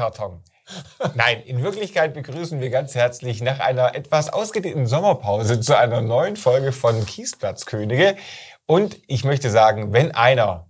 Eierkarton. 0.00 0.42
Nein, 1.14 1.42
in 1.42 1.62
Wirklichkeit 1.62 2.14
begrüßen 2.14 2.60
wir 2.60 2.70
ganz 2.70 2.94
herzlich 2.94 3.42
nach 3.42 3.60
einer 3.60 3.94
etwas 3.94 4.32
ausgedehnten 4.32 4.86
Sommerpause 4.86 5.60
zu 5.60 5.76
einer 5.76 6.00
neuen 6.00 6.36
Folge 6.36 6.72
von 6.72 7.04
Kiesplatzkönige. 7.04 8.16
Und 8.66 8.98
ich 9.08 9.24
möchte 9.24 9.50
sagen, 9.50 9.92
wenn 9.92 10.12
einer 10.12 10.68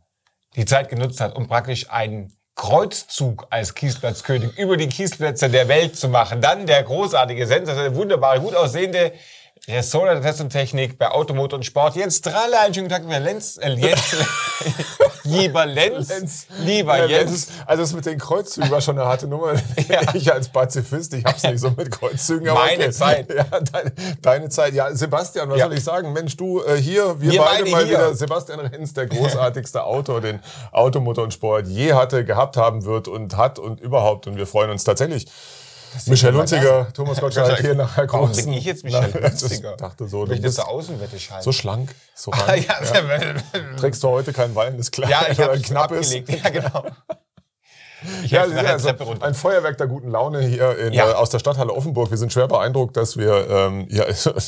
die 0.56 0.64
Zeit 0.64 0.88
genutzt 0.88 1.20
hat, 1.20 1.36
um 1.36 1.46
praktisch 1.46 1.90
einen 1.90 2.32
Kreuzzug 2.56 3.46
als 3.50 3.74
Kiesplatzkönig 3.74 4.58
über 4.58 4.76
die 4.76 4.88
Kiesplätze 4.88 5.48
der 5.48 5.68
Welt 5.68 5.96
zu 5.96 6.08
machen, 6.08 6.40
dann 6.40 6.66
der 6.66 6.82
großartige, 6.82 7.46
sensationelle, 7.46 7.94
wunderbare, 7.94 8.40
gut 8.40 8.54
aussehende 8.54 9.12
Ressort 9.68 10.08
der 10.08 10.22
Test 10.22 10.40
und 10.40 10.50
Technik 10.50 10.98
bei 10.98 11.10
Automotor 11.10 11.58
und 11.58 11.64
Sport. 11.64 11.94
Jens 11.94 12.16
Strahler, 12.18 12.60
einen 12.64 12.74
schönen 12.74 12.88
Tag, 12.88 13.02
Lenz, 13.06 13.58
äh, 13.58 13.70
Jens, 13.74 14.16
lieber 15.24 15.66
Lenz, 15.66 16.08
Lenz. 16.08 16.46
lieber 16.60 16.96
Ja, 16.98 17.06
Jens. 17.06 17.30
ist, 17.32 17.50
also 17.66 17.82
das 17.82 17.92
mit 17.92 18.06
den 18.06 18.18
Kreuzzügen 18.18 18.70
war 18.70 18.80
schon 18.80 18.98
eine 18.98 19.06
harte 19.06 19.26
Nummer. 19.26 19.52
Ja. 19.88 20.00
Ich 20.14 20.32
als 20.32 20.48
Pazifist, 20.48 21.14
ich 21.14 21.24
hab's 21.24 21.42
nicht 21.44 21.60
so 21.60 21.70
mit 21.70 21.90
Kreuzzügen. 21.90 22.48
Aber 22.48 22.60
Meine 22.60 22.84
okay. 22.84 22.90
Zeit. 22.90 23.32
Ja, 23.32 23.44
deine, 23.60 23.92
deine 24.22 24.48
Zeit. 24.48 24.74
Ja, 24.74 24.94
Sebastian, 24.94 25.48
was 25.50 25.58
Ja. 25.58 25.66
soll 25.66 25.74
ich 25.76 25.84
sagen? 25.84 26.12
Mensch, 26.12 26.36
du 26.36 26.62
äh, 26.62 26.76
hier, 26.76 27.20
wir, 27.20 27.32
Wir 27.32 27.40
beide 27.40 27.58
beide 27.64 27.70
mal 27.70 27.84
hier. 27.84 27.98
wieder. 27.98 28.14
Sebastian 28.14 28.60
Renz, 28.60 28.92
der 28.94 29.06
großartigste 29.06 29.84
Autor, 29.84 30.20
den 30.20 30.40
Automotor 30.72 31.24
und 31.24 31.32
Sport 31.32 31.66
je 31.68 31.92
hatte, 31.94 32.24
gehabt 32.24 32.56
haben 32.56 32.84
wird 32.84 33.08
und 33.08 33.36
hat 33.36 33.58
und 33.58 33.80
überhaupt. 33.80 34.26
Und 34.26 34.36
wir 34.36 34.46
freuen 34.46 34.70
uns 34.70 34.84
tatsächlich. 34.84 35.26
Michel 36.06 36.34
Hunziger, 36.34 36.92
Thomas 36.92 37.20
Gottschalk 37.20 37.58
hier 37.60 37.74
nach 37.74 37.94
der 37.94 38.12
Warum 38.12 38.32
bin 38.32 38.52
ich 38.52 38.64
jetzt 38.64 38.84
Michel 38.84 39.10
das 39.22 39.42
Hunziger? 39.42 39.76
dachte 39.76 40.08
so, 40.08 40.24
du 40.24 40.32
ich 40.32 40.38
das 40.40 40.42
bist 40.42 40.56
zur 40.56 40.68
Außenwette 40.68 41.18
schalten? 41.18 41.44
so 41.44 41.52
schlank, 41.52 41.94
so 42.14 42.30
Ah, 42.32 42.36
rein. 42.46 42.64
ja, 42.66 42.74
Trägst 43.76 44.02
du 44.02 44.08
heute 44.08 44.32
kein 44.32 44.54
wallendes 44.54 44.90
Kleid 44.90 45.10
ja, 45.10 45.22
ich 45.30 45.38
habe 45.40 45.52
ein 45.52 45.62
knappes? 45.62 46.14
abgelegt. 46.14 46.28
Ja, 46.44 46.50
genau. 46.50 46.84
Ich 48.24 48.30
Ja, 48.30 48.46
nachher 48.46 48.62
ja 48.64 48.70
also 48.70 48.88
ein 49.20 49.34
Feuerwerk 49.34 49.76
der 49.76 49.86
guten 49.86 50.08
Laune 50.10 50.40
hier 50.40 50.78
in, 50.78 50.94
Ja. 50.94 51.10
äh, 51.10 51.12
aus 51.12 51.28
der 51.28 51.38
Stadthalle 51.38 51.70
Offenburg. 51.74 52.10
Wir 52.10 52.16
sind 52.16 52.32
schwer 52.32 52.48
beeindruckt, 52.48 52.96
dass 52.96 53.18
wir 53.18 53.46
ähm, 53.50 53.86
ja, 53.90 54.04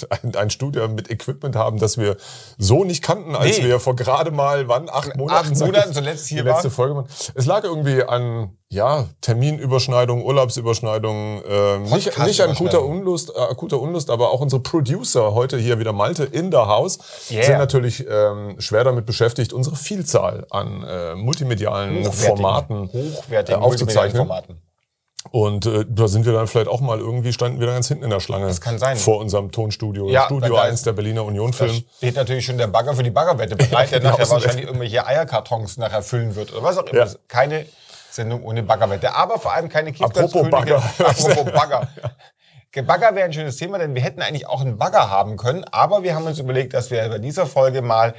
ein, 0.08 0.34
ein 0.34 0.48
Studio 0.48 0.88
mit 0.88 1.10
Equipment 1.10 1.54
haben, 1.54 1.78
das 1.78 1.98
wir 1.98 2.16
so 2.56 2.82
nicht 2.84 3.02
kannten, 3.04 3.36
als 3.36 3.58
Nee. 3.58 3.64
wir 3.64 3.78
vor 3.78 3.94
gerade 3.94 4.30
mal, 4.30 4.68
wann, 4.68 4.88
acht 4.88 5.16
Monaten, 5.16 5.50
Acht 5.52 5.60
Monaten 5.60 5.90
ich, 5.90 5.96
zuletzt 5.96 6.28
hier 6.28 6.44
die 6.44 6.48
letzte 6.48 6.64
waren. 6.64 6.70
Folge. 6.70 6.94
waren. 6.96 7.06
Es 7.34 7.44
lag 7.44 7.62
irgendwie 7.64 8.02
an 8.02 8.56
ja, 8.72 9.04
Terminüberschneidungen, 9.20 10.24
Urlaubsüberschneidungen, 10.24 11.42
ähm, 11.46 11.82
nicht, 11.82 12.18
nicht 12.18 12.40
an 12.40 12.50
akuter 12.52 12.78
Podcast-Überschneidung. 12.78 12.90
Unlust, 12.90 13.30
äh, 13.36 13.38
akuter 13.38 13.80
Unlust, 13.80 14.08
aber 14.10 14.30
auch 14.30 14.40
unsere 14.40 14.62
Producer, 14.62 15.34
heute 15.34 15.58
hier 15.58 15.78
wieder 15.78 15.92
Malte 15.92 16.24
in 16.24 16.50
der 16.50 16.66
Haus, 16.68 16.98
Yeah. 17.30 17.44
sind 17.44 17.58
natürlich 17.58 18.06
ähm, 18.08 18.56
schwer 18.60 18.84
damit 18.84 19.04
beschäftigt, 19.04 19.52
unsere 19.52 19.76
Vielzahl 19.76 20.46
an 20.50 20.82
äh, 20.84 21.14
multimedialen 21.14 22.02
Hochwertigen- 22.06 22.12
Formaten 22.12 22.88
hochwertigen 22.92 23.60
äh, 23.60 23.64
aufzuzeichnen. 23.64 24.16
Formaten. 24.26 24.62
Und 25.30 25.66
äh, 25.66 25.84
da 25.88 26.08
sind 26.08 26.24
wir 26.26 26.32
dann 26.32 26.46
vielleicht 26.48 26.68
auch 26.68 26.80
mal 26.80 26.98
irgendwie, 26.98 27.32
standen 27.32 27.60
wir 27.60 27.66
da 27.68 27.74
ganz 27.74 27.88
hinten 27.88 28.04
in 28.04 28.10
der 28.10 28.20
Schlange. 28.20 28.46
Das 28.46 28.60
kann 28.60 28.78
sein. 28.78 28.96
Vor 28.96 29.18
unserem 29.18 29.52
Tonstudio. 29.52 30.08
Ja, 30.08 30.24
Studio 30.24 30.56
da 30.56 30.62
1 30.62 30.74
ist- 30.76 30.86
der 30.86 30.92
Berliner 30.94 31.24
Union 31.24 31.50
Da 31.52 31.58
Film. 31.58 31.84
steht 31.98 32.16
natürlich 32.16 32.44
schon 32.46 32.56
der 32.58 32.66
Bagger 32.68 32.94
für 32.94 33.02
die 33.04 33.10
Baggerwette 33.10 33.54
bereit, 33.54 33.92
der 33.92 34.00
die 34.00 34.06
nachher 34.08 34.28
wahrscheinlich 34.30 34.64
irgendwelche 34.64 35.06
Eierkartons 35.06 35.76
nachher 35.76 36.02
füllen 36.02 36.34
wird 36.36 36.52
oder 36.52 36.62
was 36.62 36.78
auch 36.78 36.86
immer. 36.86 37.04
Ja. 37.06 37.12
Keine 37.28 37.66
Sendung 38.14 38.42
ohne 38.44 38.62
Baggerwette. 38.62 39.14
Aber 39.14 39.38
vor 39.38 39.52
allem 39.52 39.68
keine 39.68 39.90
Apropos 39.90 40.14
Kiesplatzkönige. 40.32 40.50
Bagger. 40.50 40.82
Apropos 40.98 41.52
Bagger. 41.52 41.88
Bagger 42.86 43.14
wäre 43.14 43.26
ein 43.26 43.32
schönes 43.32 43.56
Thema, 43.56 43.78
denn 43.78 43.94
wir 43.94 44.02
hätten 44.02 44.22
eigentlich 44.22 44.46
auch 44.46 44.62
einen 44.62 44.78
Bagger 44.78 45.10
haben 45.10 45.36
können. 45.36 45.64
Aber 45.70 46.02
wir 46.02 46.14
haben 46.14 46.24
uns 46.24 46.38
überlegt, 46.38 46.72
dass 46.72 46.90
wir 46.90 47.06
bei 47.08 47.18
dieser 47.18 47.46
Folge 47.46 47.82
mal 47.82 48.14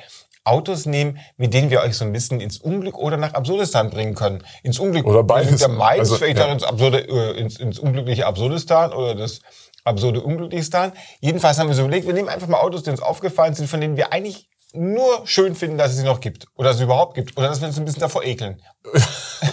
Autos 0.46 0.86
nehmen, 0.86 1.20
mit 1.38 1.54
denen 1.54 1.70
wir 1.70 1.82
euch 1.82 1.96
so 1.96 2.04
ein 2.04 2.12
bisschen 2.12 2.42
ins 2.42 2.58
Unglück 2.58 2.98
oder 2.98 3.18
nach 3.18 3.34
Absurdistan 3.34 3.90
bringen 3.90 4.14
können. 4.14 4.44
Ins 4.62 4.78
Unglück 4.78 5.06
Oder 5.06 5.24
beides. 5.24 5.60
der 5.60 5.70
Mais, 5.70 6.00
Also, 6.00 6.18
vielleicht 6.18 6.38
ja. 6.38 6.48
auch 6.48 6.52
ins, 6.52 6.64
absurde, 6.64 7.00
äh, 7.00 7.40
ins, 7.40 7.60
ins 7.60 7.80
unglückliche 7.80 8.26
Absurdistan 8.26 8.92
oder 8.92 9.16
das 9.16 9.40
absurde 9.86 10.22
Unglücklichstan. 10.22 10.92
Jedenfalls 11.22 11.60
haben 11.60 11.70
wir 11.70 11.76
so 11.76 11.84
überlegt, 11.84 12.08
wir 12.08 12.14
nehmen 12.14 12.30
einfach 12.30 12.48
mal 12.48 12.60
Autos, 12.60 12.84
die 12.84 12.90
uns 12.90 13.02
aufgefallen 13.02 13.54
sind, 13.54 13.70
von 13.70 13.80
denen 13.80 13.96
wir 13.96 14.12
eigentlich 14.12 14.50
nur 14.76 15.22
schön 15.26 15.56
finden, 15.56 15.78
dass 15.78 15.92
es 15.92 15.98
sie 15.98 16.04
noch 16.04 16.20
gibt. 16.20 16.48
Oder 16.56 16.70
dass 16.70 16.76
es 16.76 16.80
sie 16.80 16.84
überhaupt 16.86 17.14
gibt. 17.16 17.38
Oder 17.38 17.48
dass 17.48 17.62
wir 17.62 17.68
uns 17.68 17.78
ein 17.78 17.86
bisschen 17.86 18.00
davor 18.02 18.24
ekeln. 18.24 18.60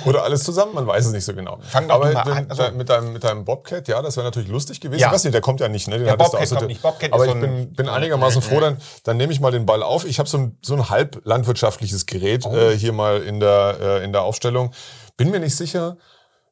Oder 0.07 0.25
alles 0.25 0.45
zusammen, 0.45 0.75
man 0.75 0.87
weiß 0.87 1.07
es 1.07 1.13
nicht 1.13 1.25
so 1.25 1.35
genau. 1.35 1.59
Fang 1.63 1.89
doch 1.89 1.97
Aber 1.97 2.13
mal 2.13 2.25
wenn, 2.25 2.33
an. 2.33 2.47
Also- 2.51 2.71
mit, 2.73 2.89
deinem, 2.89 3.13
mit 3.13 3.23
deinem 3.25 3.45
Bobcat, 3.45 3.87
ja, 3.89 4.01
das 4.03 4.17
wäre 4.17 4.25
natürlich 4.25 4.49
lustig 4.49 4.81
gewesen. 4.81 5.01
Ja. 5.01 5.09
Ich 5.09 5.13
weiß 5.13 5.25
nicht, 5.25 5.35
der 5.35 5.41
kommt 5.41 5.61
ja 5.61 5.69
nicht, 5.69 5.89
ne? 5.89 5.99
Den 5.99 6.07
du 6.09 6.17
Bobcat 6.17 6.49
kommt 6.49 6.67
nicht. 6.69 6.83
Bobcat 6.83 7.13
Aber 7.13 7.25
ist 7.25 7.35
ich 7.35 7.41
so 7.41 7.47
ein- 7.47 7.67
bin, 7.67 7.73
bin 7.75 7.89
einigermaßen 7.89 8.41
froh, 8.43 8.61
dann, 8.61 8.79
dann 9.05 9.17
nehme 9.19 9.33
ich 9.33 9.41
mal 9.41 9.53
den 9.53 9.67
Ball 9.67 9.83
auf. 9.83 10.05
Ich 10.07 10.19
habe 10.19 10.29
so 10.29 10.39
ein, 10.39 10.59
so 10.63 10.75
ein 10.75 10.89
halb 10.91 11.21
landwirtschaftliches 11.25 12.07
Gerät 12.07 12.45
Oh. 12.47 12.55
äh, 12.57 12.77
hier 12.77 12.93
mal 12.93 13.21
in 13.23 13.41
der, 13.41 13.77
äh, 13.81 14.05
in 14.05 14.13
der 14.13 14.23
Aufstellung. 14.23 14.73
Bin 15.17 15.31
mir 15.31 15.41
nicht 15.41 15.55
sicher. 15.57 15.97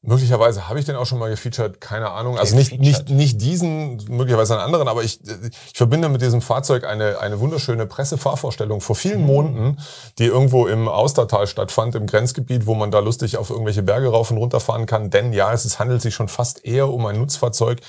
Möglicherweise 0.02 0.68
habe 0.68 0.78
ich 0.78 0.84
den 0.84 0.94
auch 0.94 1.06
schon 1.06 1.18
mal 1.18 1.28
gefeatured, 1.28 1.80
keine 1.80 2.12
Ahnung. 2.12 2.38
Also 2.38 2.54
nicht, 2.54 2.78
nicht, 2.78 3.10
nicht 3.10 3.40
diesen, 3.40 3.96
möglicherweise 4.08 4.54
einen 4.54 4.62
anderen, 4.62 4.86
aber 4.86 5.02
ich, 5.02 5.18
ich 5.26 5.76
verbinde 5.76 6.08
mit 6.08 6.22
diesem 6.22 6.40
Fahrzeug 6.40 6.84
eine, 6.84 7.18
eine 7.18 7.40
wunderschöne 7.40 7.84
Pressefahrvorstellung 7.84 8.80
vor 8.80 8.94
vielen 8.94 9.22
Monaten, 9.22 9.78
die 10.18 10.26
irgendwo 10.26 10.68
im 10.68 10.86
Austertal 10.86 11.48
stattfand, 11.48 11.96
im 11.96 12.06
Grenzgebiet, 12.06 12.66
wo 12.66 12.76
man 12.76 12.92
da 12.92 13.00
lustig 13.00 13.38
auf 13.38 13.50
irgendwelche 13.50 13.82
Berge 13.82 14.08
rauf 14.08 14.30
und 14.30 14.36
runter 14.36 14.60
fahren 14.60 14.86
kann. 14.86 15.10
Denn 15.10 15.32
ja, 15.32 15.52
es 15.52 15.80
handelt 15.80 16.00
sich 16.00 16.14
schon 16.14 16.28
fast 16.28 16.64
eher 16.64 16.88
um 16.88 17.04
ein 17.06 17.18
Nutzfahrzeug. 17.18 17.80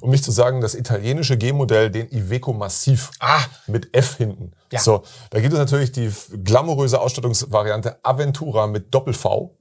Um 0.00 0.10
nicht 0.10 0.24
zu 0.24 0.30
sagen, 0.30 0.60
das 0.60 0.74
italienische 0.74 1.36
G-Modell, 1.36 1.90
den 1.90 2.08
Iveco 2.10 2.52
Massiv 2.52 3.10
Ah. 3.20 3.40
mit 3.66 3.94
F 3.96 4.16
hinten. 4.16 4.52
Ja. 4.72 4.80
So, 4.80 5.02
da 5.30 5.40
gibt 5.40 5.52
es 5.52 5.58
natürlich 5.58 5.92
die 5.92 6.10
glamouröse 6.44 7.00
Ausstattungsvariante 7.00 7.98
Aventura 8.02 8.66
mit 8.66 8.94
Doppel-V. 8.94 9.54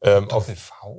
Ähm, 0.00 0.30
auf 0.30 0.46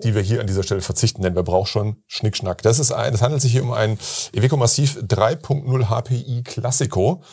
die 0.04 0.14
wir 0.14 0.22
hier 0.22 0.42
an 0.42 0.48
dieser 0.48 0.64
Stelle 0.64 0.82
verzichten, 0.82 1.22
denn 1.22 1.34
wer 1.34 1.44
braucht 1.44 1.70
schon 1.70 2.04
Schnickschnack. 2.08 2.62
Das 2.62 2.78
ist 2.80 2.92
ein, 2.92 3.14
es 3.14 3.22
handelt 3.22 3.42
sich 3.42 3.54
hier 3.54 3.64
um 3.64 3.72
ein 3.72 3.98
Iveco 4.34 4.58
Massiv 4.58 4.98
3.0 4.98 5.86
HPI 5.88 6.44
Classico 6.44 7.24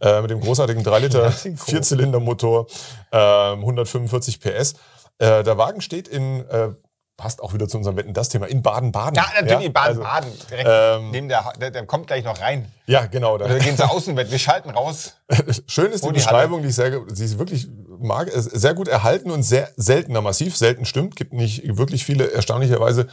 äh, 0.00 0.20
mit 0.22 0.32
dem 0.32 0.40
großartigen 0.40 0.82
3 0.82 0.98
Liter. 0.98 1.30
Vierzylindermotor, 1.30 2.66
ähm, 3.12 3.60
145 3.60 4.40
PS. 4.40 4.74
Äh, 5.18 5.44
der 5.44 5.56
Wagen 5.58 5.80
steht 5.80 6.08
in 6.08 6.44
äh, 6.48 6.70
passt 7.22 7.40
auch 7.40 7.54
wieder 7.54 7.68
zu 7.68 7.76
unserem 7.76 7.96
Wetten 7.96 8.14
das 8.14 8.30
Thema 8.30 8.46
in 8.46 8.62
Baden-Baden. 8.62 9.14
Ja, 9.14 9.26
natürlich, 9.40 9.70
also, 9.76 10.00
Baden-Baden. 10.02 10.32
direkt 10.50 10.68
ähm, 10.68 11.10
neben 11.12 11.28
der, 11.28 11.52
der, 11.60 11.70
der 11.70 11.86
kommt 11.86 12.08
gleich 12.08 12.24
noch 12.24 12.40
rein. 12.40 12.66
ja, 12.86 13.06
genau. 13.06 13.38
Da, 13.38 13.44
Oder 13.44 13.60
gehen 13.60 13.76
sie 13.76 13.88
Außenwett. 13.88 14.28
Wir 14.32 14.40
schalten 14.40 14.70
raus. 14.70 15.14
Schön 15.68 15.92
ist 15.92 16.02
die 16.02 16.08
die 16.08 16.14
Beschreibung, 16.14 16.62
die 16.62 16.68
ich 16.70 16.74
sehr, 16.74 17.00
sie 17.12 17.24
ist 17.24 17.38
wirklich 17.38 17.68
mag, 18.00 18.26
äh, 18.26 18.40
sehr 18.40 18.74
gut 18.74 18.88
erhalten 18.88 19.30
und 19.30 19.44
sehr 19.44 19.68
seltener 19.76 20.20
massiv. 20.20 20.56
Selten 20.56 20.84
stimmt, 20.84 21.14
gibt 21.14 21.32
nicht 21.32 21.62
wirklich 21.78 22.04
viele. 22.04 22.32
Erstaunlicherweise 22.32 23.06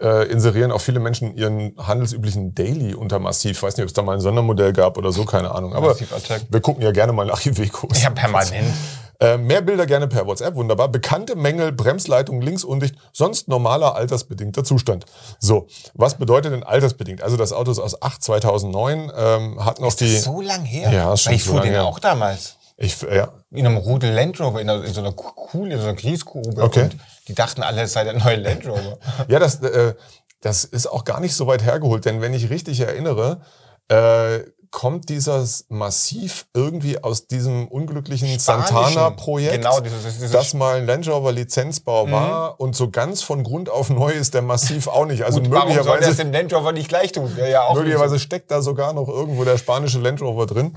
äh, 0.00 0.28
inserieren 0.30 0.70
auch 0.70 0.80
viele 0.80 1.00
Menschen 1.00 1.36
ihren 1.36 1.74
handelsüblichen 1.76 2.54
Daily 2.54 2.94
unter 2.94 3.18
massiv. 3.18 3.64
Weiß 3.64 3.76
nicht, 3.76 3.82
ob 3.82 3.88
es 3.88 3.94
da 3.94 4.02
mal 4.02 4.14
ein 4.14 4.20
Sondermodell 4.20 4.74
gab 4.74 4.96
oder 4.96 5.10
so, 5.10 5.24
keine 5.24 5.50
Ahnung. 5.50 5.74
Aber 5.74 5.96
wir 5.98 6.60
gucken 6.60 6.84
ja 6.84 6.92
gerne 6.92 7.12
mal 7.12 7.26
nach 7.26 7.44
Ivecos. 7.44 8.00
Ja, 8.00 8.10
permanent. 8.10 8.68
Äh, 9.20 9.38
mehr 9.38 9.62
Bilder 9.62 9.86
gerne 9.86 10.08
per 10.08 10.26
WhatsApp, 10.26 10.54
wunderbar. 10.54 10.88
Bekannte 10.88 11.36
Mängel, 11.36 11.72
Bremsleitung 11.72 12.40
links 12.40 12.64
undicht, 12.64 12.96
sonst 13.12 13.48
normaler 13.48 13.94
altersbedingter 13.94 14.64
Zustand. 14.64 15.06
So, 15.38 15.66
was 15.94 16.18
bedeutet 16.18 16.52
denn 16.52 16.62
altersbedingt? 16.62 17.22
Also 17.22 17.36
das 17.36 17.52
Auto 17.52 17.70
ist 17.70 17.78
aus 17.78 18.02
8 18.02 18.22
2009, 18.22 19.12
ähm, 19.16 19.64
hat 19.64 19.80
noch 19.80 19.94
die... 19.94 20.18
So 20.18 20.40
lang 20.40 20.64
her. 20.64 20.92
Ja, 20.92 21.14
ist 21.14 21.22
schon 21.22 21.32
ich 21.32 21.44
so 21.44 21.52
fuhr 21.52 21.60
den 21.62 21.72
her. 21.72 21.84
auch 21.84 21.98
damals. 21.98 22.56
Ich, 22.78 23.00
ja, 23.02 23.32
In 23.50 23.66
einem 23.66 23.78
Rudel 23.78 24.12
Land 24.12 24.38
Rover, 24.38 24.60
in, 24.60 24.68
einer, 24.68 24.84
in 24.84 24.92
so 24.92 25.00
einer 25.00 25.12
Kuh, 25.12 25.64
in 25.64 25.78
so 25.78 25.84
einer 25.84 25.94
Grießgrube. 25.94 26.62
Okay. 26.62 26.82
Und 26.82 26.96
die 27.26 27.34
dachten 27.34 27.62
alle, 27.62 27.82
es 27.82 27.94
sei 27.94 28.04
der 28.04 28.12
neue 28.12 28.36
Land 28.36 28.66
Rover. 28.66 28.98
Ja, 29.28 29.38
das, 29.38 29.62
äh, 29.62 29.94
das 30.42 30.64
ist 30.64 30.86
auch 30.86 31.04
gar 31.04 31.20
nicht 31.20 31.34
so 31.34 31.46
weit 31.46 31.64
hergeholt, 31.64 32.04
denn 32.04 32.20
wenn 32.20 32.34
ich 32.34 32.50
richtig 32.50 32.80
erinnere, 32.80 33.40
äh, 33.88 34.40
kommt 34.76 35.08
dieses 35.08 35.64
Massiv 35.70 36.44
irgendwie 36.52 37.02
aus 37.02 37.26
diesem 37.26 37.66
unglücklichen. 37.66 38.38
Santana-Projekt, 38.38 39.54
Genau, 39.54 39.80
dieses- 39.80 40.02
dieses- 40.04 40.30
das 40.32 40.52
mal 40.52 40.76
ein 40.76 40.86
Land 40.86 41.08
Rover 41.08 41.32
Lizenzbau 41.32 42.10
war 42.10 42.60
und 42.60 42.76
so 42.76 42.90
ganz 42.90 43.22
von 43.22 43.42
Grund 43.42 43.70
auf 43.70 43.88
neu 43.88 44.10
ist 44.12 44.34
der 44.34 44.42
Massiv 44.42 44.86
auch 44.86 45.06
nicht. 45.06 45.22
Also 45.24 45.40
Gut, 45.40 45.50
warum 45.50 45.72
soll 45.72 45.82
möglicherweise, 45.84 46.16
dem 46.24 46.30
Land 46.30 46.52
Rover 46.52 46.72
nicht 46.72 46.90
gleich 46.90 47.12
tun? 47.12 47.34
Ja 47.50 47.62
auch 47.62 47.74
möglicherweise 47.74 48.18
steckt 48.18 48.50
da 48.50 48.60
sogar 48.60 48.92
noch 48.92 49.08
irgendwo 49.08 49.44
der 49.44 49.56
spanische 49.56 49.98
Land 49.98 50.20
Rover 50.20 50.44
drin. 50.44 50.74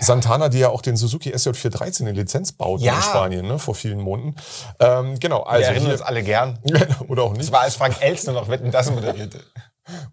Santana, 0.00 0.48
die 0.48 0.60
ja 0.60 0.70
auch 0.70 0.80
den 0.80 0.96
Suzuki 0.96 1.30
SJ413 1.34 2.06
in 2.06 2.14
Lizenz 2.14 2.52
bauten 2.52 2.82
Ja. 2.82 2.96
in 2.96 3.02
Spanien, 3.02 3.46
ne, 3.46 3.58
vor 3.58 3.74
vielen 3.74 4.00
Monaten. 4.00 4.36
Ähm, 4.80 5.20
genau, 5.20 5.40
Wir 5.40 5.48
also 5.50 5.64
erinnern 5.66 5.82
hier, 5.84 5.92
uns 5.92 6.00
alle 6.02 6.22
gern. 6.22 6.58
oder 7.08 7.24
auch 7.24 7.32
nicht. 7.32 7.42
Das 7.42 7.52
war, 7.52 7.60
als 7.60 7.76
Frank 7.76 7.96
Elstner 8.00 8.32
noch 8.32 8.48
Wetten, 8.48 8.70
das 8.70 8.90
moderierte. 8.90 9.40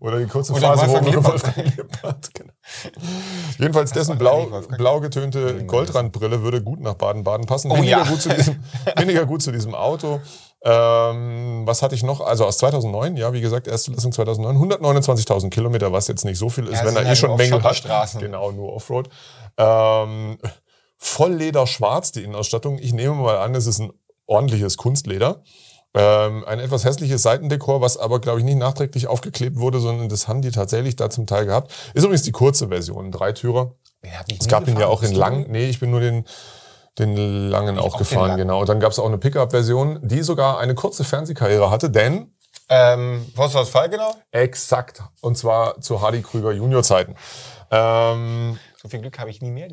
Oder 0.01 0.17
die 0.17 0.25
kurze 0.25 0.53
Oder 0.53 0.75
Phase, 0.75 0.87
wo 0.87 0.93
Wolfgang 0.93 1.05
Lippert. 1.05 1.25
Wolfgang 1.25 1.77
Lippert, 1.77 2.33
genau. 2.33 2.53
Jedenfalls 3.59 3.91
dessen 3.91 4.09
war 4.09 4.17
blau, 4.17 4.51
Wolfgang. 4.51 4.77
blau 4.79 4.99
getönte 4.99 5.63
Goldrandbrille 5.65 6.41
würde 6.41 6.63
gut 6.63 6.79
nach 6.81 6.95
Baden-Baden 6.95 7.45
passen. 7.45 7.71
Oh 7.71 7.75
weniger, 7.75 7.99
ja. 7.99 8.03
gut 8.03 8.19
zu 8.19 8.29
diesem, 8.29 8.63
weniger 8.97 9.27
gut 9.27 9.43
zu 9.43 9.51
diesem 9.51 9.75
Auto. 9.75 10.19
Ähm, 10.63 11.61
was 11.65 11.83
hatte 11.83 11.93
ich 11.93 12.01
noch? 12.01 12.19
Also 12.19 12.45
aus 12.45 12.57
2009, 12.57 13.15
ja, 13.15 13.31
wie 13.31 13.41
gesagt, 13.41 13.67
erste 13.67 13.91
Lassung 13.91 14.11
2009, 14.11 14.57
129.000 14.57 15.51
Kilometer, 15.51 15.91
was 15.91 16.07
jetzt 16.07 16.25
nicht 16.25 16.39
so 16.39 16.49
viel 16.49 16.65
ist, 16.65 16.79
Ja, 16.79 16.85
wenn 16.85 16.95
er 16.95 17.03
eh 17.03 17.05
halt 17.05 17.17
schon 17.19 17.35
Mängel 17.35 17.61
hat. 17.61 18.19
Genau, 18.19 18.51
nur 18.51 18.73
Offroad. 18.73 19.07
Ähm, 19.57 20.39
Vollleder 20.97 21.67
schwarz, 21.67 22.11
die 22.11 22.23
Innenausstattung. 22.23 22.79
Ich 22.79 22.93
nehme 22.93 23.13
mal 23.13 23.37
an, 23.37 23.53
es 23.53 23.67
ist 23.67 23.79
ein 23.79 23.91
ordentliches 24.25 24.77
Kunstleder. 24.77 25.43
Ähm, 25.93 26.45
ein 26.45 26.59
etwas 26.59 26.85
hässliches 26.85 27.21
Seitendekor, 27.21 27.81
was 27.81 27.97
aber, 27.97 28.19
glaube 28.19 28.39
ich, 28.39 28.45
nicht 28.45 28.57
nachträglich 28.57 29.07
aufgeklebt 29.07 29.57
wurde, 29.57 29.79
sondern 29.81 30.07
das 30.07 30.27
haben 30.27 30.41
die 30.41 30.51
tatsächlich 30.51 30.95
da 30.95 31.09
zum 31.09 31.27
Teil 31.27 31.45
gehabt. 31.45 31.71
Ist 31.93 32.03
übrigens 32.03 32.23
die 32.23 32.31
kurze 32.31 32.69
Version, 32.69 33.07
ein 33.07 33.11
Dreitürer. 33.11 33.75
Ich 34.27 34.39
Es 34.39 34.47
gab 34.47 34.67
ihn 34.67 34.79
ja 34.79 34.87
auch 34.87 35.03
in 35.03 35.13
lang. 35.13 35.47
Nee, 35.49 35.69
ich 35.69 35.79
bin 35.79 35.91
nur 35.91 35.99
den, 35.99 36.25
den 36.97 37.15
langen 37.49 37.77
auch 37.77 37.93
auch 37.93 37.97
gefahren, 37.97 38.29
langen. 38.29 38.37
genau. 38.37 38.61
Und 38.61 38.69
dann 38.69 38.79
gab 38.79 38.91
es 38.91 38.99
auch 38.99 39.05
eine 39.05 39.17
Pickup-Version, 39.17 39.99
die 40.01 40.21
sogar 40.23 40.59
eine 40.59 40.75
kurze 40.75 41.03
Fernsehkarriere 41.03 41.69
hatte, 41.69 41.89
denn 41.89 42.33
Ähm, 42.69 43.25
Forsthaus 43.35 43.69
Falkenau? 43.69 44.15
exakt, 44.31 45.03
und 45.19 45.37
zwar 45.37 45.81
zu 45.81 46.01
Hardy 46.01 46.21
Krüger 46.21 46.53
Junior-Zeiten. 46.53 47.15
Ähm, 47.69 48.57
So 48.81 48.87
viel 48.89 48.99
Glück 48.99 49.19
habe 49.19 49.29
ich 49.29 49.41
nie 49.41 49.51
mehr. 49.51 49.67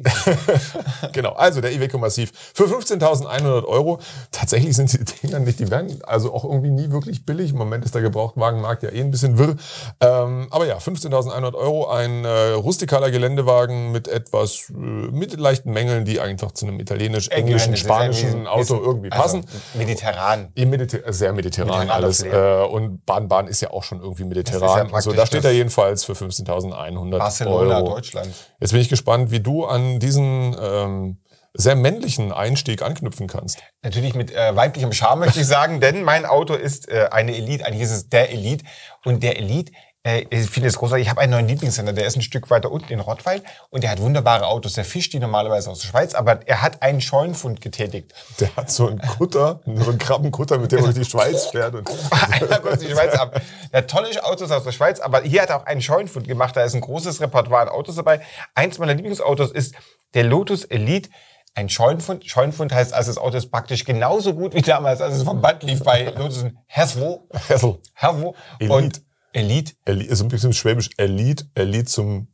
genau, 1.12 1.32
also 1.32 1.62
der 1.62 1.72
Iveco 1.72 1.96
Massiv 1.96 2.30
für 2.52 2.64
15.100 2.64 3.64
Euro. 3.64 4.00
Tatsächlich 4.30 4.76
sind 4.76 4.92
die 4.92 5.02
Dinger 5.26 5.38
nicht, 5.38 5.60
die 5.60 5.70
werden 5.70 5.98
also 6.04 6.34
auch 6.34 6.44
irgendwie 6.44 6.68
nie 6.70 6.90
wirklich 6.90 7.24
billig. 7.24 7.52
Im 7.52 7.56
Moment 7.56 7.86
ist 7.86 7.94
der 7.94 8.02
Gebrauchtwagenmarkt 8.02 8.82
ja 8.82 8.90
eh 8.90 9.00
ein 9.00 9.10
bisschen 9.10 9.38
wirr. 9.38 9.56
Ähm, 10.00 10.48
aber 10.50 10.66
ja, 10.66 10.76
15.100 10.76 11.54
Euro, 11.54 11.88
ein 11.88 12.26
äh, 12.26 12.50
rustikaler 12.50 13.10
Geländewagen 13.10 13.92
mit 13.92 14.08
etwas, 14.08 14.68
äh, 14.68 14.74
mit 14.74 15.38
leichten 15.40 15.72
Mängeln, 15.72 16.04
die 16.04 16.20
einfach 16.20 16.52
zu 16.52 16.66
einem 16.66 16.78
italienisch-englischen, 16.78 17.78
spanischen 17.78 18.46
Auto 18.46 18.58
bisschen- 18.60 18.84
irgendwie 18.84 19.10
also, 19.10 19.22
passen. 19.22 19.44
mediterran. 19.72 20.48
Im 20.54 20.68
Mediter 20.68 21.10
sehr 21.12 21.32
mediterran 21.32 21.86
Mediterraner 21.86 21.94
alles. 21.94 22.22
Äh, 22.22 22.66
und 22.70 23.06
Bahn-Bahn 23.06 23.46
ist 23.46 23.62
ja 23.62 23.70
auch 23.70 23.82
schon 23.84 24.02
irgendwie 24.02 24.24
mediterran. 24.24 24.88
ja 24.88 24.94
also 24.94 25.12
da 25.12 25.24
steht 25.24 25.44
er 25.46 25.52
jedenfalls 25.52 26.04
für 26.04 26.12
15.100 26.12 27.18
Barcelona, 27.18 27.78
Euro. 27.78 27.94
Deutschland. 27.94 28.34
Jetzt 28.60 28.72
bin 28.72 28.80
ich 28.82 28.88
gespannt, 28.88 28.97
wie 29.06 29.40
du 29.40 29.64
an 29.64 29.98
diesen 29.98 30.56
ähm, 30.60 31.18
sehr 31.54 31.74
männlichen 31.74 32.32
Einstieg 32.32 32.82
anknüpfen 32.82 33.26
kannst. 33.26 33.62
Natürlich 33.82 34.14
mit 34.14 34.30
äh, 34.30 34.54
weiblichem 34.54 34.92
Charme 34.92 35.20
möchte 35.20 35.40
ich 35.40 35.46
sagen, 35.46 35.80
denn 35.80 36.04
mein 36.04 36.24
Auto 36.24 36.54
ist 36.54 36.88
äh, 36.88 37.08
eine 37.10 37.34
Elite, 37.36 37.66
eigentlich 37.66 37.82
ist 37.82 37.90
es 37.90 38.08
der 38.08 38.30
Elite. 38.30 38.64
Und 39.04 39.22
der 39.22 39.38
Elite, 39.38 39.72
ich 40.04 40.48
finde 40.48 40.68
es 40.68 40.78
großartig, 40.78 41.06
ich 41.06 41.10
habe 41.10 41.20
einen 41.20 41.32
neuen 41.32 41.48
Lieblingshändler, 41.48 41.92
der 41.92 42.06
ist 42.06 42.16
ein 42.16 42.22
Stück 42.22 42.50
weiter 42.50 42.70
unten 42.70 42.92
in 42.92 43.00
Rottweil 43.00 43.42
und 43.70 43.82
der 43.82 43.90
hat 43.90 44.00
wunderbare 44.00 44.46
Autos. 44.46 44.74
Der 44.74 44.84
fischt 44.84 45.12
die 45.12 45.18
normalerweise 45.18 45.70
aus 45.70 45.80
der 45.80 45.88
Schweiz, 45.88 46.14
aber 46.14 46.46
er 46.46 46.62
hat 46.62 46.82
einen 46.82 47.00
Scheunenfund 47.00 47.60
getätigt. 47.60 48.14
Der 48.40 48.54
hat 48.56 48.70
so 48.70 48.88
einen 48.88 49.00
Kutter, 49.00 49.60
so 49.66 49.90
einen 49.90 49.98
Krabbenkutter, 49.98 50.58
mit 50.58 50.72
dem 50.72 50.78
er 50.78 50.84
durch 50.84 50.94
die 50.96 51.04
Schweiz 51.04 51.46
fährt. 51.46 51.74
Und 51.74 51.90
Einer 52.30 52.60
kommt 52.60 52.80
die 52.80 52.88
Schweiz 52.90 53.14
ab. 53.14 53.40
Der 53.72 53.78
hat 53.78 53.90
tolle 53.90 54.24
Autos 54.24 54.50
aus 54.50 54.64
der 54.64 54.72
Schweiz, 54.72 55.00
aber 55.00 55.22
hier 55.22 55.42
hat 55.42 55.50
er 55.50 55.56
auch 55.56 55.66
einen 55.66 55.82
Scheunenfund 55.82 56.26
gemacht. 56.26 56.56
Da 56.56 56.62
ist 56.62 56.74
ein 56.74 56.80
großes 56.80 57.20
Repertoire 57.20 57.62
an 57.62 57.68
Autos 57.68 57.96
dabei. 57.96 58.20
Eins 58.54 58.78
meiner 58.78 58.94
Lieblingsautos 58.94 59.50
ist 59.50 59.74
der 60.14 60.24
Lotus 60.24 60.64
Elite. 60.64 61.10
Ein 61.54 61.68
Scheunenfund. 61.68 62.24
Scheunenfund 62.24 62.72
heißt, 62.72 62.94
also 62.94 63.10
das 63.10 63.18
Auto 63.18 63.36
ist 63.36 63.50
praktisch 63.50 63.84
genauso 63.84 64.32
gut 64.32 64.54
wie 64.54 64.62
damals, 64.62 65.00
als 65.00 65.16
es 65.16 65.22
vom 65.24 65.40
Band 65.40 65.64
lief 65.64 65.82
bei 65.82 66.04
Lotus 66.04 66.44
Hervo. 66.66 67.28
Hessel. 67.48 67.80
Hervo. 67.94 68.36
Elite. 68.60 68.74
Und 68.74 69.07
Elite. 69.38 69.72
Elite, 69.84 70.10
ist 70.12 70.20
ein 70.20 70.28
bisschen 70.28 70.52
schwäbisch. 70.52 70.90
Elite, 70.96 71.46
Elite 71.54 71.84
zum 71.86 72.28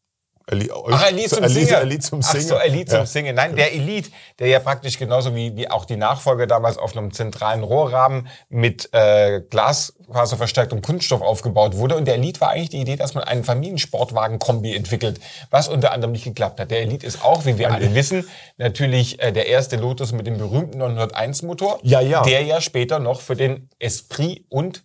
Elite, 0.46 0.74
Ach, 0.90 1.08
Elite 1.08 1.28
zum 1.30 1.42
Elite, 1.44 1.60
Singen. 1.66 1.80
Elite 1.80 2.00
zum 2.02 2.20
Ach 2.22 2.30
Singen. 2.32 2.46
so, 2.48 2.56
Elite 2.56 2.92
Ja. 2.92 2.98
zum 2.98 3.06
Singen. 3.06 3.34
Nein, 3.34 3.56
der 3.56 3.72
Elite, 3.72 4.10
der 4.38 4.48
ja 4.48 4.58
praktisch 4.58 4.98
genauso 4.98 5.34
wie, 5.34 5.56
wie 5.56 5.70
auch 5.70 5.86
die 5.86 5.96
Nachfolger 5.96 6.46
damals 6.46 6.76
auf 6.76 6.94
einem 6.94 7.14
zentralen 7.14 7.62
Rohrrahmen 7.62 8.28
mit 8.50 8.90
äh, 8.92 9.40
Glasfaserverstärktem 9.48 10.82
Kunststoff 10.82 11.22
aufgebaut 11.22 11.76
wurde. 11.78 11.96
Und 11.96 12.04
der 12.06 12.16
Elite 12.16 12.42
war 12.42 12.50
eigentlich 12.50 12.68
die 12.68 12.80
Idee, 12.82 12.96
dass 12.96 13.14
man 13.14 13.24
einen 13.24 13.42
Familiensportwagen-Kombi 13.44 14.74
entwickelt, 14.74 15.18
was 15.50 15.68
unter 15.68 15.92
anderem 15.92 16.12
nicht 16.12 16.24
geklappt 16.24 16.60
hat. 16.60 16.70
Der 16.70 16.80
Elite 16.82 17.06
ist 17.06 17.24
auch, 17.24 17.46
wie 17.46 17.56
wir 17.56 17.72
alle 17.72 17.94
wissen, 17.94 18.28
natürlich 18.58 19.22
äh, 19.22 19.32
der 19.32 19.46
erste 19.46 19.76
Lotus 19.76 20.12
mit 20.12 20.26
dem 20.26 20.36
berühmten 20.36 20.80
901-Motor, 20.82 21.78
Ja, 21.82 22.00
ja. 22.00 22.22
der 22.22 22.42
ja 22.42 22.60
später 22.60 22.98
noch 22.98 23.22
für 23.22 23.34
den 23.36 23.70
Esprit 23.78 24.44
und 24.50 24.84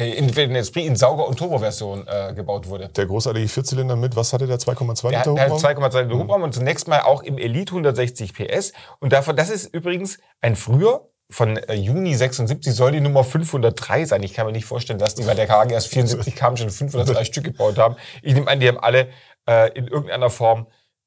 äh, 0.00 0.12
in, 0.12 0.28
den 0.28 0.56
Esprit 0.56 0.86
in 0.86 0.96
Sauger- 0.96 1.28
und 1.28 1.38
Turbo-Version 1.38 2.06
äh, 2.08 2.32
gebaut 2.34 2.66
wurde. 2.68 2.88
Der 2.88 3.06
großartige 3.06 3.48
Vierzylinder 3.48 3.96
mit, 3.96 4.16
was 4.16 4.32
hatte 4.32 4.46
der? 4.46 4.58
2,2 4.58 5.10
Der 5.10 5.20
hat, 5.20 5.26
Liter 5.26 5.34
der 5.34 5.50
Hubraum? 5.50 5.58
2,2 5.58 6.02
Liter 6.02 6.18
Hubraum 6.18 6.42
und 6.42 6.54
zunächst 6.54 6.88
mal 6.88 7.02
auch 7.02 7.22
im 7.22 7.36
Elite 7.36 7.72
160 7.72 8.32
PS. 8.32 8.72
Und 8.98 9.12
davon, 9.12 9.36
das 9.36 9.50
ist 9.50 9.74
übrigens 9.74 10.18
ein 10.40 10.56
früher 10.56 11.06
von 11.30 11.58
äh, 11.58 11.74
Juni 11.74 12.14
76 12.14 12.74
soll 12.74 12.92
die 12.92 13.00
Nummer 13.00 13.22
503 13.22 14.06
sein. 14.06 14.22
Ich 14.22 14.34
kann 14.34 14.46
mir 14.46 14.52
nicht 14.52 14.64
vorstellen, 14.64 14.98
dass 14.98 15.14
die 15.14 15.22
bei 15.22 15.34
der 15.34 15.46
KG 15.46 15.72
erst 15.72 15.88
74 15.88 16.34
kamen, 16.34 16.56
schon 16.56 16.70
503 16.70 17.24
Stück 17.26 17.44
gebaut 17.44 17.78
haben. 17.78 17.96
Ich 18.22 18.34
nehme 18.34 18.48
an, 18.48 18.58
die 18.58 18.66
haben 18.66 18.80
alle 18.80 19.08
äh, 19.48 19.70
in 19.74 19.86
irgendeiner 19.86 20.30
Form 20.30 20.66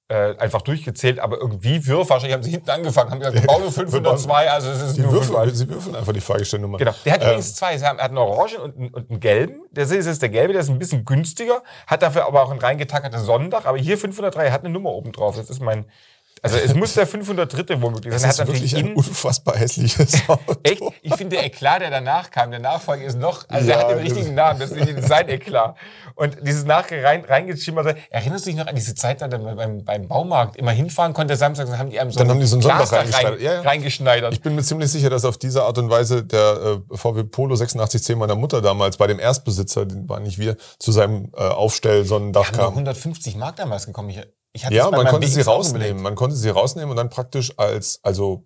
äh, 0.10 0.36
einfach 0.38 0.62
durchgezählt, 0.62 1.20
aber 1.20 1.38
irgendwie 1.38 1.86
wirr. 1.88 2.00
Wahrscheinlich 2.10 2.34
haben 2.34 2.44
sie 2.44 2.52
hinten 2.52 2.70
angefangen, 2.70 3.12
haben 3.12 3.20
gesagt, 3.20 3.48
nur 3.48 3.72
502, 3.72 4.50
also 4.52 4.70
es 4.70 4.82
ist 4.82 4.98
Die 4.98 5.02
nur 5.02 5.14
würfeln, 5.14 5.28
501. 5.34 5.58
sie 5.58 5.70
würfeln 5.70 5.96
einfach 5.96 6.14
die 6.14 6.22
Fahrgestellnummer. 6.22 6.78
Genau. 6.78 6.94
Der 7.06 7.14
hat 7.14 7.22
Ähm, 7.22 7.28
übrigens 7.30 7.56
zwei. 7.56 7.78
Sie 7.78 7.86
haben- 7.86 7.98
Er 8.00 8.04
hat 8.04 8.12
einen 8.12 8.18
Orangen 8.18 8.58
und 8.58 8.76
einen, 8.78 8.90
und 8.94 9.10
einen 9.10 9.20
gelben. 9.20 9.62
Der 9.72 9.86
ist 9.86 9.92
jetzt 9.94 10.22
der 10.22 10.30
gelbe, 10.30 10.54
der 10.54 10.62
ist 10.62 10.70
ein 10.70 10.78
bisschen 10.80 11.06
günstiger, 11.06 11.64
hat 11.88 12.02
dafür 12.02 12.26
aber 12.28 12.44
auch 12.44 12.52
ein 12.52 12.60
reingetackertes 12.60 13.24
Sonndach. 13.26 13.66
Aber 13.66 13.78
hier 13.78 13.98
503 13.98 14.52
hat 14.52 14.62
eine 14.64 14.70
Nummer 14.74 14.90
oben 14.92 15.12
drauf. 15.14 15.36
Das 15.38 15.50
ist 15.50 15.62
mein. 15.62 15.86
Also 16.45 16.57
es 16.57 16.75
muss 16.75 16.94
der 16.94 17.07
503. 17.07 17.81
womöglich 17.81 18.12
Das 18.13 18.22
sein. 18.22 18.31
Er 18.31 18.44
ist 18.44 18.48
wirklich 18.48 18.75
ein 18.75 18.94
unfassbar 18.95 19.56
hässliches 19.56 20.22
Auto. 20.28 20.56
Echt? 20.63 20.81
Ich 21.01 21.16
finde, 21.16 21.38
der 21.38 21.45
Eklat, 21.45 21.81
der 21.81 21.90
danach 21.90 22.30
kam, 22.31 22.51
der 22.51 22.60
Nachfolger 22.60 23.06
ist 23.06 23.18
noch, 23.18 23.45
also 23.50 23.68
Ja, 23.69 23.78
der 23.78 23.84
hat 23.88 23.90
den 23.92 23.98
das- 24.06 24.06
richtigen 24.18 24.36
Namen, 24.36 24.60
das 24.60 24.72
ist 24.72 25.07
sein 25.07 25.30
Eklat. 25.30 25.75
Und 26.16 26.38
dieses 26.45 26.66
nachher 26.66 27.01
rein, 27.04 27.24
reingeschimmerte, 27.24 27.95
erinnerst 28.10 28.45
du 28.45 28.50
dich 28.50 28.60
noch 28.60 28.68
an 28.68 28.75
diese 28.75 28.94
Zeit, 28.94 29.22
da 29.22 29.28
beim, 29.28 29.86
beim 29.86 30.07
Baumarkt 30.07 30.57
immer 30.57 30.72
hinfahren 30.72 31.13
konnte, 31.13 31.36
samstags, 31.38 31.69
dann 31.69 31.80
haben 31.80 31.90
die 31.90 32.00
einem 32.00 32.12
so 32.12 32.19
Dann 32.19 32.30
haben 32.30 32.40
die 32.42 32.45
so 32.45 32.57
ein 32.57 32.62
Sonntag 32.62 32.92
reingeschneidert. 32.92 33.42
Ja, 33.42 33.54
ja. 33.54 33.62
reingeschneidert. 33.62 34.34
Ich 34.34 34.42
bin 34.42 34.54
mir 34.56 34.63
ziemlich 34.63 34.92
sicher, 34.92 35.10
dass 35.10 35.24
auf 35.25 35.38
diese 35.38 35.63
Art 35.63 35.78
und 35.78 35.90
Weise 35.90 36.24
der 36.25 36.81
äh, 36.92 36.98
VW 36.98 37.24
Polo 37.24 37.56
8610 37.56 38.18
meiner 38.18 38.36
Mutter 38.36 38.62
damals 38.62 38.98
bei 38.98 39.07
dem 39.07 39.19
Erstbesitzer, 39.19 39.86
den 39.86 40.10
waren 40.10 40.24
nicht 40.24 40.38
wir, 40.40 40.57
zu 40.78 40.92
seinem 40.92 41.31
äh, 41.38 41.50
Die 42.44 42.48
haben 42.48 42.57
nur 42.57 42.66
kam. 42.66 42.74
150 42.74 43.38
Mark 43.38 43.56
damals 43.56 43.86
gekommen. 43.86 44.10
Ich, 44.10 44.19
Ja, 44.56 44.90
man 44.92 45.08
konnte 45.08 45.28
sie 45.28 45.38
BX 45.40 45.48
rausnehmen. 45.48 45.82
überlegt. 45.88 46.02
Man 46.04 46.16
konnte 46.16 46.36
sie 46.36 46.50
rausnehmen 46.50 46.92
und 46.92 46.98
dann 46.98 47.10
praktisch 47.10 47.58
als, 47.58 48.00
also, 48.04 48.44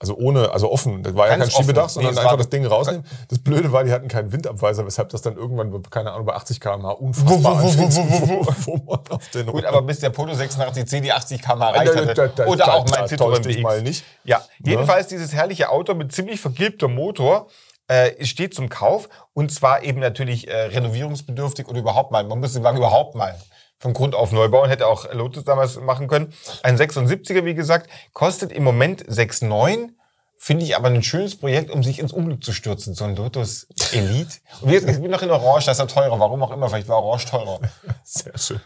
also 0.00 0.16
ohne, 0.16 0.50
also 0.50 0.70
offen. 0.70 1.02
Das 1.04 1.14
war 1.14 1.28
ja 1.28 1.36
Ganz 1.36 1.52
kein 1.54 1.62
Schiebedach, 1.62 1.88
sondern 1.88 2.14
Nee, 2.14 2.20
einfach 2.20 2.36
das 2.36 2.48
Ding 2.50 2.66
rausnehmen. 2.66 3.04
Das 3.28 3.38
Blöde 3.38 3.70
war, 3.72 3.84
die 3.84 3.92
hatten 3.92 4.08
keinen 4.08 4.32
Windabweiser, 4.32 4.84
weshalb 4.84 5.10
das 5.10 5.22
dann 5.22 5.36
irgendwann, 5.36 5.80
keine 5.90 6.10
Ahnung, 6.12 6.26
bei 6.26 6.34
80 6.34 6.60
km/h 6.60 6.90
unfassbar 6.90 7.58
anfing, 7.60 9.46
Gut, 9.46 9.64
aber 9.64 9.82
bis 9.82 10.00
der 10.00 10.10
Polo 10.10 10.32
86C 10.32 11.00
die 11.00 11.12
80 11.12 11.40
km 11.40 11.60
erreicht 11.62 11.94
hatte. 11.96 12.14
da- 12.14 12.26
da- 12.28 12.46
Oder 12.46 12.74
auch 12.74 12.86
mein 12.88 13.06
dich 13.42 13.56
BX. 13.56 13.62
mal 13.62 13.82
nicht. 13.82 14.04
Ja, 14.24 14.42
jedenfalls 14.64 15.06
dieses 15.06 15.32
herrliche 15.32 15.70
Auto 15.70 15.94
mit 15.94 16.12
ziemlich 16.12 16.40
vergilbtem 16.40 16.94
Motor 16.94 17.46
äh, 17.86 18.24
steht 18.24 18.54
zum 18.54 18.68
Kauf 18.68 19.08
und 19.34 19.52
zwar 19.52 19.82
eben 19.82 20.00
natürlich 20.00 20.48
äh, 20.48 20.56
renovierungsbedürftig 20.66 21.68
oder 21.68 21.78
überhaupt 21.80 22.10
mal, 22.12 22.24
man 22.24 22.40
muss 22.40 22.54
den 22.54 22.64
Wagen 22.64 22.78
überhaupt 22.78 23.14
mal 23.14 23.36
von 23.84 23.92
Grund 23.92 24.14
auf 24.14 24.32
neu 24.32 24.48
bauen, 24.48 24.70
hätte 24.70 24.86
auch 24.86 25.12
Lotus 25.12 25.44
damals 25.44 25.78
machen 25.78 26.08
können. 26.08 26.32
Ein 26.62 26.78
76er, 26.78 27.44
wie 27.44 27.54
gesagt, 27.54 27.90
kostet 28.14 28.50
im 28.50 28.64
Moment 28.64 29.04
6,9. 29.06 29.90
Finde 30.38 30.64
ich 30.64 30.74
aber 30.74 30.88
ein 30.88 31.02
schönes 31.02 31.38
Projekt, 31.38 31.70
um 31.70 31.82
sich 31.82 31.98
ins 31.98 32.10
Unglück 32.12 32.42
zu 32.42 32.52
stürzen. 32.52 32.94
So 32.94 33.04
ein 33.04 33.14
Lotus 33.14 33.66
Elite. 33.92 34.36
Und 34.62 34.70
gesagt, 34.72 34.90
ich 34.92 35.00
bin 35.02 35.10
noch 35.10 35.20
in 35.20 35.30
Orange, 35.30 35.66
das 35.66 35.78
ist 35.78 35.80
ja 35.80 35.86
teurer. 35.86 36.18
Warum 36.18 36.42
auch 36.42 36.50
immer, 36.50 36.68
vielleicht 36.70 36.88
war 36.88 37.02
Orange 37.02 37.26
teurer. 37.26 37.60
Sehr 38.04 38.36
schön. 38.38 38.60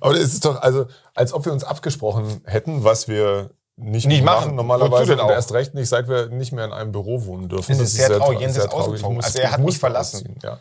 Aber 0.00 0.14
es 0.14 0.32
ist 0.32 0.44
doch, 0.46 0.62
also, 0.62 0.86
als 1.14 1.34
ob 1.34 1.44
wir 1.44 1.52
uns 1.52 1.64
abgesprochen 1.64 2.40
hätten, 2.46 2.82
was 2.82 3.08
wir 3.08 3.50
nicht, 3.76 4.06
Nicht 4.06 4.24
machen, 4.24 4.44
machen. 4.46 4.56
Normalerweise 4.56 5.16
und 5.22 5.30
erst 5.30 5.52
recht 5.52 5.74
nicht, 5.74 5.88
seit 5.88 6.06
wir 6.08 6.26
nicht 6.28 6.52
mehr 6.52 6.64
in 6.66 6.72
einem 6.72 6.92
Büro 6.92 7.24
wohnen 7.24 7.48
dürfen. 7.48 7.72
Das 7.72 7.80
ist 7.80 7.94
sehr 7.94 8.08
traurig. 8.18 8.38
tra- 8.38 8.40
Jens 8.42 8.54
sehr 8.54 8.64
ist 8.64 8.70
traurig. 8.70 8.86
ausgezogen. 9.02 9.22
Also 9.22 9.38
er 9.38 9.52
hat 9.52 9.60
mich 9.60 9.78
verlassen. 9.78 10.16
ausziehen, 10.18 10.38
Ja. 10.42 10.58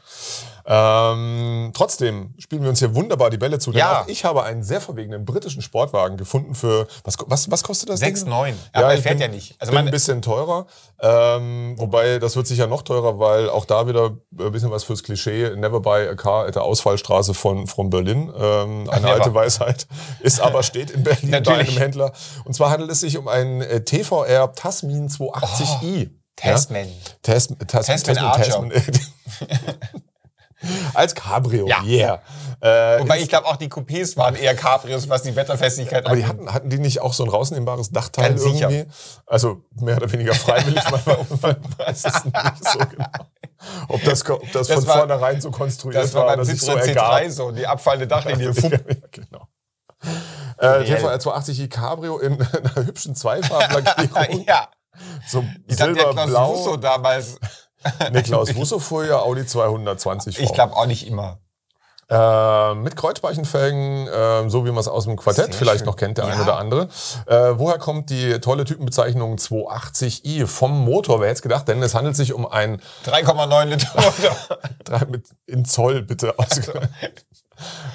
Ähm, 0.72 1.72
trotzdem 1.74 2.36
spielen 2.38 2.62
wir 2.62 2.70
uns 2.70 2.78
hier 2.78 2.94
wunderbar 2.94 3.32
die 3.32 3.40
Bälle 3.40 3.58
zu. 3.58 3.72
Ja. 3.72 4.06
ich 4.08 4.24
habe 4.24 4.44
einen 4.44 4.62
sehr 4.62 4.80
verwegenen 4.80 5.26
britischen 5.26 5.64
Sportwagen 5.64 6.16
gefunden 6.16 6.54
für, 6.54 6.88
was, 7.04 7.18
was, 7.26 7.50
was 7.50 7.64
kostet 7.64 7.90
das? 7.90 8.02
Ding? 8.02 8.16
6,9. 8.16 8.54
Aber 8.74 8.94
er 8.94 9.02
fährt 9.02 9.16
bin, 9.16 9.22
ja 9.22 9.28
nicht. 9.30 9.56
Also 9.58 9.72
bin 9.72 9.80
ein 9.80 9.90
bisschen 9.90 10.22
teurer. 10.22 10.68
Ähm, 11.02 11.74
wobei, 11.78 12.20
das 12.20 12.36
wird 12.36 12.46
sicher 12.46 12.68
noch 12.68 12.84
teurer, 12.84 13.18
weil 13.18 13.50
auch 13.50 13.66
da 13.66 13.88
wieder 13.88 14.18
ein 14.38 14.52
bisschen 14.52 14.70
was 14.70 14.84
fürs 14.84 15.02
Klischee. 15.02 15.56
Never 15.56 15.80
buy 15.80 16.08
a 16.08 16.14
car 16.14 16.46
at 16.46 16.54
der 16.54 16.62
Ausfallstraße 16.62 17.34
von, 17.34 17.66
von 17.66 17.90
Berlin. 17.90 18.32
Ähm, 18.38 18.88
eine 18.92 19.02
never. 19.02 19.14
alte 19.14 19.34
Weisheit. 19.34 19.88
Ist 20.20 20.40
aber 20.40 20.62
steht 20.62 20.92
in 20.92 21.04
Berlin 21.04 21.32
bei 21.32 21.56
einem 21.56 21.78
Händler. 21.78 22.12
Und 22.46 22.54
zwar 22.54 22.70
handelt 22.70 22.92
es 22.92 23.00
sich 23.00 23.18
um 23.18 23.28
einen 23.28 23.62
äh, 23.62 23.84
TVR 23.84 24.54
Tasmin 24.54 25.10
280i. 25.10 26.12
Tasman. 26.36 26.88
Tas 27.24 27.48
Tas 27.68 27.88
Tasman 27.88 28.18
Archer. 28.20 28.44
Tasman. 28.52 28.72
Als 30.94 31.16
Cabrio, 31.16 31.68
Ja. 31.68 31.82
yeah. 31.84 32.22
Äh, 32.62 33.00
Wobei 33.00 33.20
ich 33.22 33.30
glaube, 33.30 33.48
auch 33.48 33.56
die 33.56 33.70
Coupés 33.70 34.18
waren 34.18 34.36
eher 34.36 34.54
Cabrios, 34.56 35.08
was 35.08 35.22
die 35.24 35.34
Wetterfestigkeit 35.36 36.06
aber 36.06 36.16
die 36.18 36.24
angeht. 36.24 36.38
hatten, 36.40 36.54
hatten 36.54 36.70
die 36.70 36.80
nicht 36.80 37.00
auch 37.02 37.14
so 37.14 37.24
ein 37.24 37.30
rausnehmbares 37.30 37.92
Dachteil 37.92 38.30
Ganz 38.30 38.44
sicher. 38.44 38.70
irgendwie? 38.70 38.92
Also 39.26 39.64
mehr 39.80 39.96
oder 39.98 40.12
weniger 40.12 40.34
freiwillig, 40.36 40.84
man, 40.92 41.02
man 41.42 41.56
weiß 41.78 42.06
es 42.06 42.26
nicht 42.26 42.36
so 42.66 42.80
genau. 42.80 43.06
Ob 43.88 44.04
das, 44.04 44.30
ob 44.30 44.52
das, 44.52 44.68
Das 44.68 44.80
von 44.80 44.88
war- 44.88 44.98
vornherein 45.00 45.40
so 45.42 45.52
konstruiert 45.52 46.04
Das 46.04 46.14
war 46.14 46.26
beim 46.26 46.40
dass 46.40 46.48
sich 46.50 46.60
so 46.62 46.74
Citroën 46.74 46.88
ergab. 46.88 47.14
C3 47.22 47.30
so, 47.30 47.52
die 47.52 47.66
abfallende 47.68 48.08
Dachlinie. 48.08 48.52
ja, 48.52 48.78
genau. 49.12 49.48
Äh. 50.58 50.84
TVR 50.84 51.16
280i 51.18 51.70
Cabrio 51.70 52.20
in 52.20 52.34
einer 52.42 52.86
hübschen 52.86 53.16
Zweifarblackierung. 53.16 54.46
ja, 54.46 54.68
so 55.28 55.44
ich 55.68 55.78
dachte, 55.78 55.94
der 55.94 56.04
Klaus 56.04 56.16
silberblau. 56.16 56.52
Russo 56.52 56.78
damals. 56.78 57.40
Niklaus 58.12 58.56
Russo 58.56 58.80
fuhr 58.80 59.06
ja 59.06 59.20
Audi 59.20 59.46
220 59.46 60.38
vor. 60.38 60.46
Ich 60.46 60.54
glaube 60.54 60.76
auch 60.76 60.86
nicht 60.86 61.08
immer. 61.08 61.40
Äh, 62.12 62.74
mit 62.74 62.96
Kreuzspeichenfelgen, 62.96 64.08
äh, 64.08 64.50
so 64.50 64.66
wie 64.66 64.70
man 64.72 64.80
es 64.80 64.88
aus 64.88 65.04
dem 65.04 65.16
Quartett 65.16 65.46
Sehr 65.46 65.54
vielleicht 65.54 65.80
schön. 65.82 65.86
noch 65.86 65.96
kennt, 65.96 66.18
der 66.18 66.26
Ja. 66.26 66.34
ein 66.34 66.42
oder 66.42 66.58
andere. 66.58 66.88
Äh, 67.28 67.54
woher 67.60 67.78
kommt 67.78 68.10
die 68.10 68.40
tolle 68.40 68.66
Typenbezeichnung 68.66 69.36
280i 69.38 70.48
vom 70.48 70.84
Motor? 70.86 71.20
Wer 71.20 71.28
hätte 71.28 71.36
es 71.38 71.42
gedacht? 71.44 71.68
Denn 71.68 71.84
es 71.84 71.94
handelt 71.94 72.16
sich 72.16 72.34
um 72.34 72.48
ein 72.48 72.82
3,9 73.06 73.66
Liter 73.66 73.90
Motor. 73.96 75.12
in 75.46 75.66
Zoll 75.66 76.02
bitte 76.02 76.34
ausge 76.40 76.74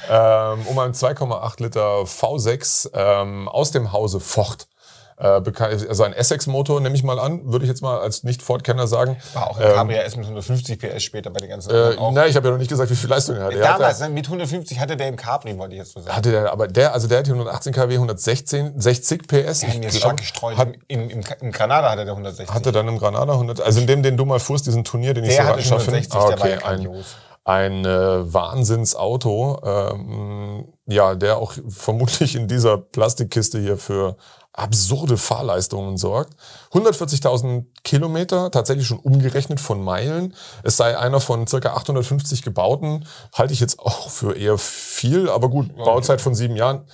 ähm, 0.09 0.67
um 0.69 0.79
ein 0.79 0.93
2,8 0.93 1.63
Liter 1.63 2.03
V6 2.03 2.91
ähm, 2.95 3.49
aus 3.49 3.73
dem 3.73 3.93
Hause 3.93 4.21
Ford. 4.21 4.69
Äh, 5.17 5.41
also 5.61 6.03
ein 6.03 6.13
Essex-Motor, 6.13 6.81
nehme 6.81 6.95
ich 6.95 7.03
mal 7.05 7.19
an, 7.19 7.41
würde 7.51 7.65
ich 7.65 7.69
jetzt 7.69 7.83
mal 7.83 8.01
als 8.01 8.25
Nicht-Ford-Kenner 8.25 8.87
sagen. 8.87 9.17
War 9.35 9.51
auch 9.51 9.59
ein 9.59 9.73
Cabria 9.73 10.03
S 10.03 10.17
mit 10.17 10.25
150 10.25 10.79
PS 10.79 11.03
später 11.03 11.31
bei 11.31 11.41
den 11.41 11.49
ganzen 11.51 11.71
Ähm, 11.71 11.93
Äh, 11.93 11.97
auch. 11.99 12.11
nein, 12.13 12.29
ich 12.31 12.37
habe 12.37 12.49
ja 12.49 12.53
noch 12.53 12.59
nicht 12.59 12.69
gesagt, 12.69 12.91
wie 12.91 12.97
viel 12.97 13.09
Leistung 13.11 13.37
er 13.37 13.45
hatte. 13.45 13.57
Er 13.59 13.63
Damals, 13.75 14.01
hatte, 14.01 14.09
ne, 14.11 14.15
mit 14.15 14.27
150 14.27 14.79
hatte 14.81 14.97
der 14.97 15.09
im 15.09 15.17
Capri, 15.17 15.57
wollte 15.59 15.75
ich 15.75 15.79
jetzt 15.81 15.93
so 15.93 16.01
sagen. 16.01 16.17
hatte 16.17 16.31
der, 16.33 16.53
aber 16.53 16.67
der, 16.69 16.93
also 16.95 17.07
der 17.07 17.19
hat 17.19 17.27
hier 17.27 17.35
118 17.35 17.73
kW, 17.73 17.95
116, 17.95 18.81
60 18.81 19.29
PS. 19.29 19.63
Hat 19.65 19.79
mir 19.79 19.89
Ich 19.89 19.97
stark 19.99 20.17
gestreut. 20.17 20.57
hat, 20.57 20.69
Im, 20.89 21.09
im, 21.11 21.21
Im 21.41 21.53
Granada 21.53 21.91
hatte 21.91 22.05
der 22.05 22.13
160. 22.15 22.55
hatte 22.55 22.73
dann 22.73 22.89
im 22.89 22.99
Granada 22.99 23.33
100, 23.35 23.61
also 23.61 23.81
in 23.81 23.87
dem, 23.87 24.03
den 24.03 24.17
du 24.17 24.25
mal 24.25 24.41
fuhrst, 24.41 24.67
diesen 24.67 24.85
Turnier, 24.85 25.15
den 25.15 25.25
ich 25.25 25.31
der 25.31 25.37
so 25.37 25.43
hatte 25.49 25.51
rattenscharf 25.59 25.83
finde. 25.85 25.99
160, 25.99 26.21
Ah, 26.21 26.29
der 26.31 26.41
war 26.41 26.49
ja 26.49 26.57
okay, 26.57 26.65
ein, 26.67 26.83
grandios. 26.85 27.17
ein 27.45 27.85
äh, 27.85 28.33
Wahnsinnsauto, 28.35 29.61
ähm, 29.65 30.69
ja, 30.87 31.15
der 31.15 31.37
auch 31.39 31.53
vermutlich 31.69 32.35
in 32.37 32.49
dieser 32.49 32.77
Plastikkiste 32.79 33.59
hier 33.59 33.77
für 33.79 34.17
absurde 34.55 35.17
Fahrleistungen 35.17 35.97
sorgt. 35.97 36.35
140.000 36.73 37.67
Kilometer, 37.83 38.51
tatsächlich 38.51 38.87
schon 38.87 39.01
umgerechnet 39.01 39.61
von 39.61 39.83
Meilen. 39.83 40.35
Es 40.63 40.77
sei 40.77 40.97
einer 40.97 41.21
von 41.21 41.47
circa 41.47 41.75
850 41.75 42.43
gebauten, 42.43 43.05
halte 43.35 43.53
ich 43.53 43.61
jetzt 43.61 43.81
auch 43.81 44.11
für 44.11 44.37
eher 44.37 44.57
viel, 44.57 45.29
aber 45.29 45.49
gut, 45.49 45.75
Bauzeit 45.77 46.21
von 46.21 46.35
sieben 46.35 46.57
Jahren. 46.57 46.87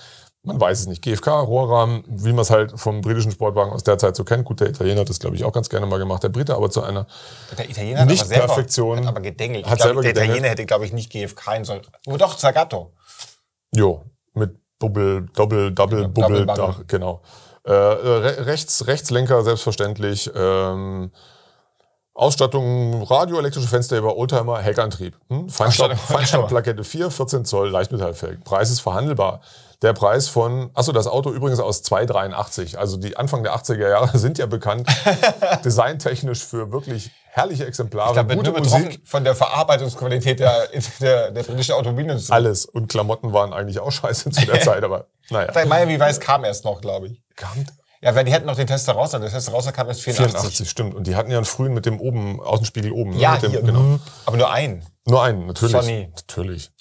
Man 0.43 0.59
weiß 0.59 0.79
es 0.79 0.87
nicht. 0.87 1.03
GFK, 1.03 1.27
Rohrrahmen, 1.41 2.03
wie 2.07 2.33
man 2.33 2.39
es 2.39 2.49
halt 2.49 2.79
vom 2.79 3.01
britischen 3.01 3.31
Sportwagen 3.31 3.71
aus 3.71 3.83
der 3.83 3.99
Zeit 3.99 4.15
so 4.15 4.23
kennt. 4.23 4.43
Gut, 4.43 4.59
der 4.59 4.69
Italiener 4.69 5.01
hat 5.01 5.09
das, 5.09 5.19
glaube 5.19 5.35
ich, 5.35 5.43
auch 5.43 5.53
ganz 5.53 5.69
gerne 5.69 5.85
mal 5.85 5.99
gemacht. 5.99 6.23
Der 6.23 6.29
Brite 6.29 6.55
aber 6.55 6.71
zu 6.71 6.81
einer 6.81 7.05
Der 7.55 7.69
Italiener 7.69 7.99
hat 7.99 8.07
Nicht 8.07 8.21
aber 8.21 8.29
selber, 8.29 8.47
Perfektion. 8.47 9.01
Hat 9.01 9.07
aber 9.07 9.21
gedengelt. 9.21 9.65
Hat 9.67 9.73
ich 9.73 9.77
glaub, 9.77 9.87
selber 9.89 10.01
der 10.01 10.13
gedengelt. 10.13 10.37
Italiener 10.37 10.49
hätte, 10.49 10.65
glaube 10.65 10.85
ich, 10.85 10.93
nicht 10.93 11.11
GFK 11.11 11.57
in 11.57 11.63
sollen. 11.63 11.81
Oh 12.07 12.17
doch, 12.17 12.35
Zagato. 12.37 12.91
Jo, 13.75 14.03
mit 14.33 14.57
Bubble, 14.79 15.27
Doppel, 15.35 15.71
Double, 15.75 16.01
Ja, 16.01 16.07
Bubble, 16.07 16.45
Dach, 16.47 16.81
genau. 16.87 17.21
Äh, 17.63 17.71
re 17.71 18.45
rechts, 18.45 18.87
Rechtslenker 18.87 19.43
selbstverständlich. 19.43 20.31
Ähm, 20.35 21.11
Ausstattung, 22.13 23.03
Radio, 23.03 23.39
elektrische 23.39 23.67
Fensterheber, 23.67 24.17
Oldtimer, 24.17 24.59
Heckantrieb. 24.59 25.17
Hm? 25.29 25.49
Feinstaub, 25.49 25.97
Feinstaubplakette 25.97 26.83
4, 26.83 27.09
14 27.09 27.45
Zoll, 27.45 27.69
Leichtmetallfelgen. 27.69 28.43
Preis 28.43 28.69
ist 28.69 28.81
verhandelbar. 28.81 29.41
Der 29.81 29.93
Preis 29.93 30.27
von, 30.27 30.69
achso, 30.75 30.91
das 30.91 31.07
Auto 31.07 31.31
übrigens 31.31 31.59
aus 31.59 31.83
2,83. 31.83 32.77
Also 32.77 32.97
die 32.97 33.17
Anfang 33.17 33.41
der 33.41 33.55
80er 33.55 33.89
Jahre 33.89 34.17
sind 34.17 34.37
ja 34.37 34.45
bekannt, 34.45 34.87
designtechnisch 35.65 36.43
für 36.43 36.71
wirklich 36.71 37.11
herrliche 37.31 37.65
Exemplare, 37.65 38.09
Ich 38.09 38.13
glaube, 38.13 38.35
gute 38.35 38.51
Musik. 38.51 39.01
von 39.05 39.23
der 39.23 39.35
Verarbeitungsqualität 39.35 40.39
der, 40.39 40.67
der, 40.99 41.31
der 41.31 41.43
britischen 41.43 41.73
Automobilindustrie. 41.73 42.33
Alles. 42.33 42.65
Und 42.65 42.89
Klamotten 42.89 43.33
waren 43.33 43.53
eigentlich 43.53 43.79
auch 43.79 43.91
scheiße 43.91 44.29
zu 44.29 44.45
der 44.45 44.59
Zeit, 44.61 44.83
aber 44.83 45.07
naja. 45.29 45.51
Der 45.51 45.65
Miami 45.65 45.99
Weiß 45.99 46.19
kam 46.19 46.43
erst 46.43 46.65
noch, 46.65 46.81
glaube 46.81 47.07
ich. 47.07 47.21
Kam 47.35 47.65
Ja, 48.03 48.15
weil 48.15 48.25
die 48.25 48.33
hätten 48.33 48.47
noch 48.47 48.55
den 48.55 48.65
Tester 48.65 48.93
raus, 48.93 49.11
der 49.11 49.21
Tester 49.21 49.51
raus 49.51 49.71
kam 49.71 49.87
erst 49.87 50.01
84. 50.01 50.31
84, 50.31 50.69
stimmt. 50.69 50.95
Und 50.95 51.05
die 51.05 51.15
hatten 51.15 51.29
ja 51.29 51.37
einen 51.37 51.45
frühen 51.45 51.73
mit 51.73 51.85
dem 51.85 51.99
oben, 51.99 52.41
Außenspiegel 52.41 52.91
oben. 52.91 53.11
ne? 53.11 53.17
Ja, 53.19 53.33
mit 53.33 53.43
dem, 53.43 53.51
hier, 53.51 53.61
genau. 53.61 53.99
aber 54.25 54.37
nur 54.37 54.51
einen. 54.51 54.83
Nur 55.05 55.21
einen, 55.21 55.45
natürlich. 55.45 55.71
Sony. 55.71 56.09
Natürlich. 56.15 56.71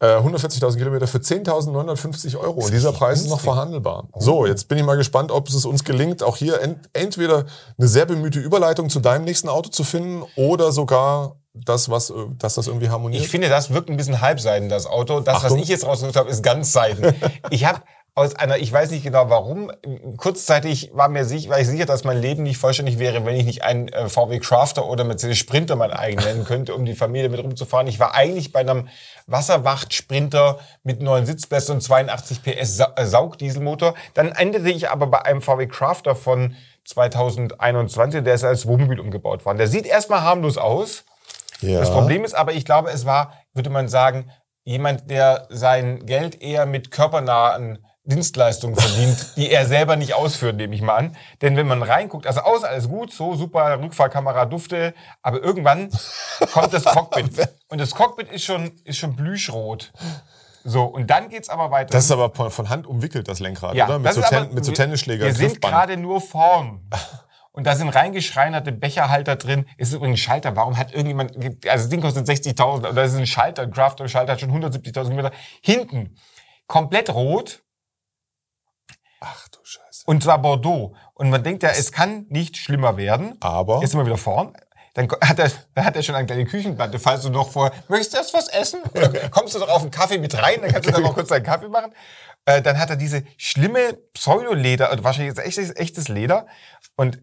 Äh, 0.00 0.06
140.000 0.06 0.76
Kilometer 0.76 1.06
für 1.06 1.18
10.950 1.18 2.38
Euro. 2.38 2.60
Und 2.60 2.72
dieser 2.72 2.92
Preis 2.92 3.22
ist 3.22 3.30
noch 3.30 3.40
verhandelbar. 3.40 4.08
So, 4.18 4.44
jetzt 4.44 4.68
bin 4.68 4.76
ich 4.76 4.84
mal 4.84 4.96
gespannt, 4.96 5.30
ob 5.30 5.48
es 5.48 5.64
uns 5.64 5.84
gelingt, 5.84 6.22
auch 6.22 6.36
hier 6.36 6.60
ent 6.60 6.90
entweder 6.92 7.46
eine 7.78 7.88
sehr 7.88 8.04
bemühte 8.04 8.38
Überleitung 8.38 8.90
zu 8.90 9.00
deinem 9.00 9.24
nächsten 9.24 9.48
Auto 9.48 9.70
zu 9.70 9.82
finden 9.82 10.24
oder 10.36 10.72
sogar 10.72 11.36
das, 11.54 11.88
was, 11.88 12.10
äh, 12.10 12.14
dass 12.38 12.54
das 12.54 12.66
irgendwie 12.66 12.90
harmoniert. 12.90 13.22
Ich 13.22 13.28
finde, 13.28 13.48
das 13.48 13.72
wirkt 13.72 13.88
ein 13.88 13.96
bisschen 13.96 14.20
halbseiden, 14.20 14.68
das 14.68 14.86
Auto. 14.86 15.20
Das, 15.20 15.36
Achtung. 15.36 15.56
was 15.56 15.62
ich 15.62 15.68
jetzt 15.68 15.86
rausgesucht 15.86 16.16
habe, 16.16 16.28
ist 16.28 16.42
ganz 16.42 16.72
seiden. 16.72 17.14
ich 17.50 17.64
habe 17.64 17.80
aus 18.16 18.36
einer, 18.36 18.58
ich 18.58 18.72
weiß 18.72 18.92
nicht 18.92 19.02
genau 19.02 19.28
warum, 19.28 19.72
kurzzeitig 20.16 20.92
war 20.94 21.08
mir 21.08 21.24
sicher, 21.24 21.50
war 21.50 21.58
ich 21.58 21.66
sicher, 21.66 21.84
dass 21.84 22.04
mein 22.04 22.20
Leben 22.20 22.44
nicht 22.44 22.58
vollständig 22.58 23.00
wäre, 23.00 23.24
wenn 23.26 23.34
ich 23.34 23.44
nicht 23.44 23.64
einen 23.64 23.88
äh, 23.88 24.08
VW 24.08 24.38
Crafter 24.38 24.86
oder 24.86 25.02
Mercedes 25.02 25.36
Sprinter 25.38 25.74
mein 25.74 25.90
eigen 25.90 26.22
nennen 26.22 26.44
könnte, 26.44 26.76
um 26.76 26.84
die 26.84 26.94
Familie 26.94 27.28
mit 27.28 27.42
rumzufahren. 27.42 27.88
Ich 27.88 27.98
war 27.98 28.14
eigentlich 28.14 28.52
bei 28.52 28.60
einem 28.60 28.88
Wasserwacht-Sprinter 29.26 30.60
mit 30.84 31.02
neuen 31.02 31.26
Sitzplätzen 31.26 31.74
und 31.74 31.80
82 31.80 32.42
PS 32.44 32.76
Sa 32.76 32.92
äh, 32.94 33.04
Saugdieselmotor. 33.04 33.94
Dann 34.14 34.30
endete 34.30 34.70
ich 34.70 34.90
aber 34.90 35.08
bei 35.08 35.24
einem 35.24 35.42
VW 35.42 35.66
Crafter 35.66 36.14
von 36.14 36.54
2021, 36.84 38.22
der 38.22 38.34
ist 38.34 38.44
als 38.44 38.66
Wohnmobil 38.66 39.00
umgebaut 39.00 39.44
worden. 39.44 39.58
Der 39.58 39.66
sieht 39.66 39.86
erstmal 39.86 40.22
harmlos 40.22 40.56
aus. 40.56 41.04
ja. 41.62 41.80
Das 41.80 41.90
Problem 41.90 42.22
ist 42.22 42.34
aber, 42.34 42.52
ich 42.52 42.64
glaube, 42.64 42.90
es 42.90 43.06
war, 43.06 43.32
würde 43.54 43.70
man 43.70 43.88
sagen, 43.88 44.30
jemand, 44.62 45.10
der 45.10 45.48
sein 45.50 46.06
Geld 46.06 46.40
eher 46.40 46.64
mit 46.64 46.92
körpernahen 46.92 47.84
Dienstleistungen 48.04 48.76
verdient, 48.76 49.32
die 49.36 49.50
er 49.50 49.66
selber 49.66 49.96
nicht 49.96 50.14
ausführt, 50.14 50.56
nehme 50.56 50.74
ich 50.74 50.82
mal 50.82 50.96
an. 50.96 51.16
Denn 51.42 51.56
wenn 51.56 51.66
man 51.66 51.82
reinguckt, 51.82 52.26
also 52.26 52.40
außen 52.40 52.66
alles 52.66 52.88
gut, 52.88 53.12
so 53.12 53.34
super, 53.34 53.80
Rückfahrkamera, 53.80 54.44
Dufte, 54.46 54.94
aber 55.22 55.42
irgendwann 55.42 55.90
kommt 56.52 56.72
das 56.72 56.84
Cockpit. 56.84 57.48
Und 57.68 57.80
das 57.80 57.94
Cockpit 57.94 58.30
ist 58.30 58.44
schon, 58.44 58.72
ist 58.84 58.98
schon 58.98 59.16
plüschrot. 59.16 59.92
So, 60.66 60.84
und 60.84 61.10
dann 61.10 61.28
geht's 61.28 61.50
aber 61.50 61.70
weiter. 61.70 61.90
Das 61.90 62.04
ist 62.06 62.10
aber 62.10 62.30
von 62.50 62.70
Hand 62.70 62.86
umwickelt, 62.86 63.28
das 63.28 63.38
Lenkrad, 63.38 63.74
oder? 63.74 63.98
Mit 63.98 64.14
so, 64.14 64.24
aber- 64.24 64.46
mit 64.46 64.64
so 64.64 64.72
Tennisschläger. 64.72 65.26
Wir 65.26 65.34
sind 65.34 65.60
gerade 65.60 65.96
nur 65.98 66.20
vorn. 66.20 66.88
Und 67.52 67.68
da 67.68 67.76
sind 67.76 67.90
reingeschreinerte 67.90 68.72
Becherhalter 68.72 69.36
drin. 69.36 69.64
Ist 69.76 69.92
übrigens 69.92 70.14
ein 70.14 70.22
Schalter. 70.22 70.56
Warum 70.56 70.76
hat 70.76 70.90
irgendjemand, 70.92 71.36
also 71.36 71.84
das 71.84 71.88
Ding 71.88 72.00
kostet 72.00 72.26
60.000, 72.28 72.88
und 72.88 72.96
da 72.96 73.02
ist 73.04 73.14
ein 73.14 73.28
Schalter, 73.28 73.62
ein 73.62 73.70
Crafter-Schalter 73.70 74.32
hat 74.32 74.40
schon 74.40 74.50
170.000 74.50 75.04
Kilometer. 75.04 75.30
Hinten, 75.62 76.16
komplett 76.66 77.14
rot, 77.14 77.62
Ach 79.24 79.48
du 79.48 79.58
Scheiße. 79.62 80.02
und 80.06 80.22
zwar 80.22 80.38
Bordeaux. 80.38 80.94
Und 81.14 81.30
man 81.30 81.42
denkt 81.42 81.62
ja, 81.62 81.70
es 81.70 81.92
kann 81.92 82.26
nicht 82.28 82.56
schlimmer 82.56 82.96
werden. 82.96 83.36
Aber 83.40 83.80
Jetzt 83.80 83.90
sind 83.92 84.00
wir 84.00 84.06
wieder 84.06 84.18
vorn. 84.18 84.52
Dann 84.94 85.08
hat 85.22 85.38
er, 85.38 85.50
dann 85.74 85.84
hat 85.84 85.96
er 85.96 86.02
schon 86.02 86.14
eine 86.14 86.26
kleine 86.26 86.44
Küchenplatte, 86.44 86.98
falls 86.98 87.22
du 87.22 87.30
noch 87.30 87.50
vor, 87.50 87.72
möchtest 87.88 88.12
du 88.14 88.18
erst 88.18 88.34
was 88.34 88.48
essen? 88.48 88.80
Oder 88.94 89.08
kommst 89.30 89.54
du 89.54 89.58
doch 89.58 89.68
auf 89.68 89.82
einen 89.82 89.90
Kaffee 89.90 90.18
mit 90.18 90.40
rein, 90.40 90.60
dann 90.60 90.70
kannst 90.72 90.88
du 90.88 90.92
dann 90.92 91.02
noch 91.02 91.14
kurz 91.14 91.28
deinen 91.28 91.42
Kaffee 91.42 91.68
machen. 91.68 91.92
Äh, 92.46 92.60
dann 92.60 92.78
hat 92.78 92.90
er 92.90 92.96
diese 92.96 93.24
schlimme 93.38 93.94
Pseudoleder, 94.12 94.90
also 94.90 95.02
wahrscheinlich 95.02 95.34
jetzt 95.34 95.44
echtes, 95.46 95.74
echtes 95.76 96.08
Leder. 96.08 96.46
Und 96.96 97.22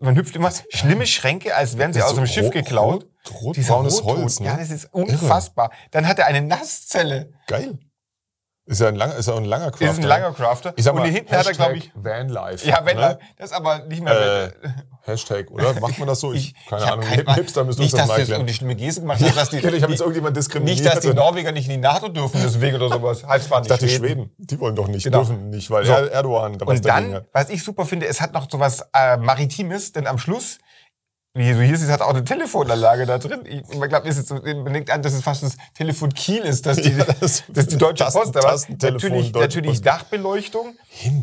man 0.00 0.14
hüpft 0.14 0.36
immer, 0.36 0.52
schlimme 0.70 1.06
Schränke, 1.06 1.56
als 1.56 1.78
wären 1.78 1.92
sie 1.94 2.02
aus 2.02 2.10
ist 2.10 2.16
dem 2.18 2.26
so 2.26 2.32
Schiff 2.32 2.44
rot- 2.46 2.52
geklaut. 2.52 3.06
rot- 3.42 3.56
Dieser 3.56 3.74
rotbraunes 3.74 4.04
Rotton. 4.04 4.22
Holz, 4.22 4.40
ne? 4.40 4.46
Ja, 4.46 4.56
das 4.58 4.70
ist 4.70 4.92
unfassbar. 4.92 5.70
Dann 5.90 6.06
hat 6.06 6.18
er 6.18 6.26
eine 6.26 6.42
Nasszelle. 6.42 7.32
geil. 7.46 7.78
Ist 8.68 8.80
ja 8.82 8.88
ein 8.88 8.96
langer, 8.96 9.16
ist 9.16 9.26
ja 9.28 9.34
ein 9.34 9.44
langer 9.46 9.70
Crafter. 9.70 9.90
Ist 9.90 9.98
ein 9.98 10.02
langer 10.04 10.32
Crafter. 10.32 10.72
Ich 10.76 10.84
sag 10.84 10.92
Und 10.92 10.98
mal, 11.00 11.04
hier 11.06 11.14
hinten 11.14 11.30
hat 11.32 11.38
er, 11.46 11.48
Hashtag 11.50 11.56
glaube 11.56 11.76
ich, 11.78 11.90
Vanlife. 11.94 12.68
ja, 12.68 12.80
wenn 12.84 12.96
ne? 12.98 13.18
das 13.38 13.50
ist 13.50 13.56
aber 13.56 13.78
nicht 13.86 14.02
mehr, 14.02 14.44
Äh, 14.44 14.50
Hashtag, 15.02 15.50
oder? 15.50 15.72
Macht 15.80 15.98
man 15.98 16.06
das 16.06 16.20
so? 16.20 16.34
Ich, 16.34 16.54
keine 16.68 16.84
hab 16.84 16.92
Ahnung. 16.92 17.06
kein- 17.06 17.14
Hip 17.20 17.30
Hipster 17.34 17.64
müssen 17.64 17.80
uns 17.80 17.92
nicht, 17.92 17.94
das 17.94 18.00
dass 18.00 18.08
mal 18.08 18.18
erklären. 18.18 18.40
irgendwie 18.42 18.54
schlimme 18.54 18.76
Geste 18.76 19.00
gemacht 19.00 19.20
hat, 19.22 19.36
dass 19.36 19.48
die, 19.50 19.56
Ich 19.58 19.64
habe 19.82 19.92
jetzt 19.92 20.00
irgendjemand 20.00 20.36
diskriminiert. 20.36 20.78
nicht, 20.80 20.92
dass 20.94 21.00
die 21.00 21.08
und- 21.08 21.16
Norweger 21.16 21.50
nicht 21.52 21.64
in 21.64 21.70
die 21.70 21.76
NATO 21.78 22.08
dürfen, 22.08 22.40
deswegen 22.44 22.76
oder 22.76 22.90
sowas. 22.90 23.24
Halt 23.24 23.42
zwar 23.42 23.58
Ich 23.58 23.62
nicht 23.62 23.70
dachte, 23.70 23.88
Schweden. 23.88 24.04
Schweden. 24.04 24.30
Die 24.36 24.60
wollen 24.60 24.76
doch 24.76 24.88
nicht, 24.88 25.04
Genau. 25.04 25.18
dürfen 25.24 25.48
nicht, 25.48 25.70
weil 25.70 25.86
So. 25.86 25.92
er 25.92 26.12
Erdogan 26.12 26.58
da 26.58 26.66
was 26.66 26.76
Und 26.76 26.84
dagegen 26.84 27.12
dann, 27.12 27.20
hat. 27.22 27.28
was 27.32 27.48
ich 27.48 27.64
super 27.64 27.86
finde, 27.86 28.06
es 28.06 28.20
hat 28.20 28.34
noch 28.34 28.50
so 28.50 28.60
was 28.60 28.86
äh, 28.94 29.16
Maritimes, 29.16 29.92
denn 29.92 30.06
am 30.06 30.18
Schluss, 30.18 30.58
wie 31.34 31.52
du 31.52 31.62
hier 31.62 31.76
siehst, 31.76 31.90
hat 31.90 32.00
auch 32.00 32.10
eine 32.10 32.24
Telefonanlage 32.24 33.06
da 33.06 33.18
drin. 33.18 33.40
Ich, 33.44 33.62
man 33.78 33.88
glaubt, 33.88 34.06
ist 34.06 34.16
jetzt 34.16 34.30
man 34.30 34.72
denkt 34.72 34.90
an, 34.90 35.02
dass 35.02 35.12
es 35.12 35.22
fast 35.22 35.42
das 35.42 35.56
Telefon 35.74 36.12
Kiel 36.12 36.38
ist, 36.42 36.66
dass 36.66 36.78
die, 36.78 36.90
Ja, 36.90 37.04
das- 37.04 37.44
das 37.48 37.64
ist 37.64 37.72
die 37.72 37.76
Deutsche 37.76 38.04
Tasten- 38.04 38.20
Post. 38.20 38.36
Aber 38.36 38.48
Tastentelefon, 38.48 39.10
natürlich, 39.10 39.32
Deutsche 39.32 39.44
natürlich 39.46 39.70
Post. 39.72 39.86
Dachbeleuchtung. 39.86 40.76